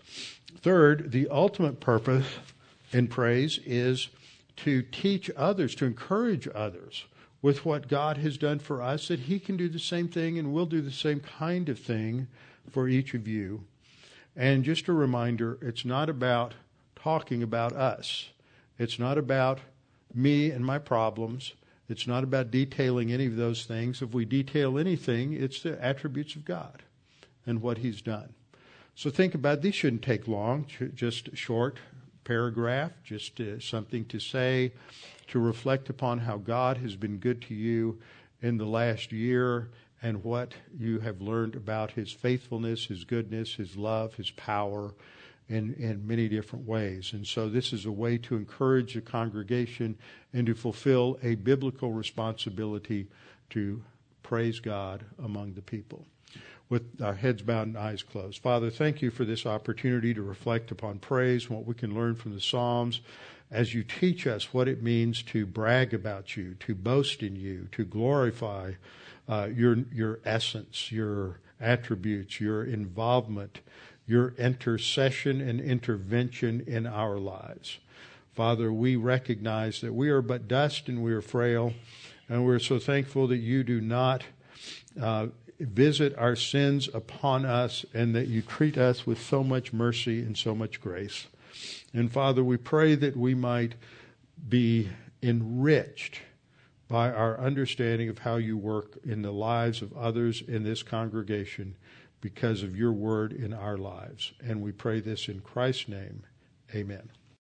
[0.58, 2.26] Third, the ultimate purpose
[2.92, 4.10] in praise is
[4.58, 7.06] to teach others, to encourage others
[7.42, 10.54] with what God has done for us, that He can do the same thing and
[10.54, 12.28] will do the same kind of thing
[12.70, 13.64] for each of you.
[14.36, 16.54] And just a reminder it's not about
[16.96, 18.30] talking about us,
[18.78, 19.60] it's not about
[20.14, 21.54] me and my problems.
[21.88, 24.04] It's not about detailing any of those things.
[24.04, 26.84] If we detail anything, it's the attributes of God
[27.48, 28.36] and what He's done.
[29.00, 31.78] So think about these shouldn't take long, just a short
[32.26, 34.74] paragraph, just uh, something to say
[35.28, 38.02] to reflect upon how God has been good to you
[38.42, 39.70] in the last year
[40.02, 44.94] and what you have learned about his faithfulness, his goodness, his love, his power
[45.48, 47.14] in, in many different ways.
[47.14, 49.98] And so this is a way to encourage the congregation
[50.34, 53.08] and to fulfill a biblical responsibility
[53.52, 53.82] to
[54.24, 56.06] praise God among the people.
[56.70, 58.44] With our heads bowed and eyes closed.
[58.44, 62.14] Father, thank you for this opportunity to reflect upon praise and what we can learn
[62.14, 63.02] from the Psalms
[63.52, 67.68] as you teach us what it means to brag about you, to boast in you,
[67.72, 68.74] to glorify
[69.28, 73.60] uh, your your essence, your attributes, your involvement,
[74.06, 77.80] your intercession and intervention in our lives.
[78.34, 81.74] Father, we recognize that we are but dust and we are frail,
[82.28, 84.24] and we're so thankful that you do not
[85.02, 85.28] uh,
[85.60, 90.38] visit our sins upon us and that you treat us with so much mercy and
[90.38, 91.28] so much grace.
[91.94, 93.76] And Father, we pray that we might
[94.48, 94.90] be
[95.22, 96.22] enriched
[96.88, 101.76] by our understanding of how you work in the lives of others in this congregation
[102.22, 104.34] because of your word in our lives.
[104.42, 106.24] And we pray this in Christ's name.
[106.74, 107.10] Amen.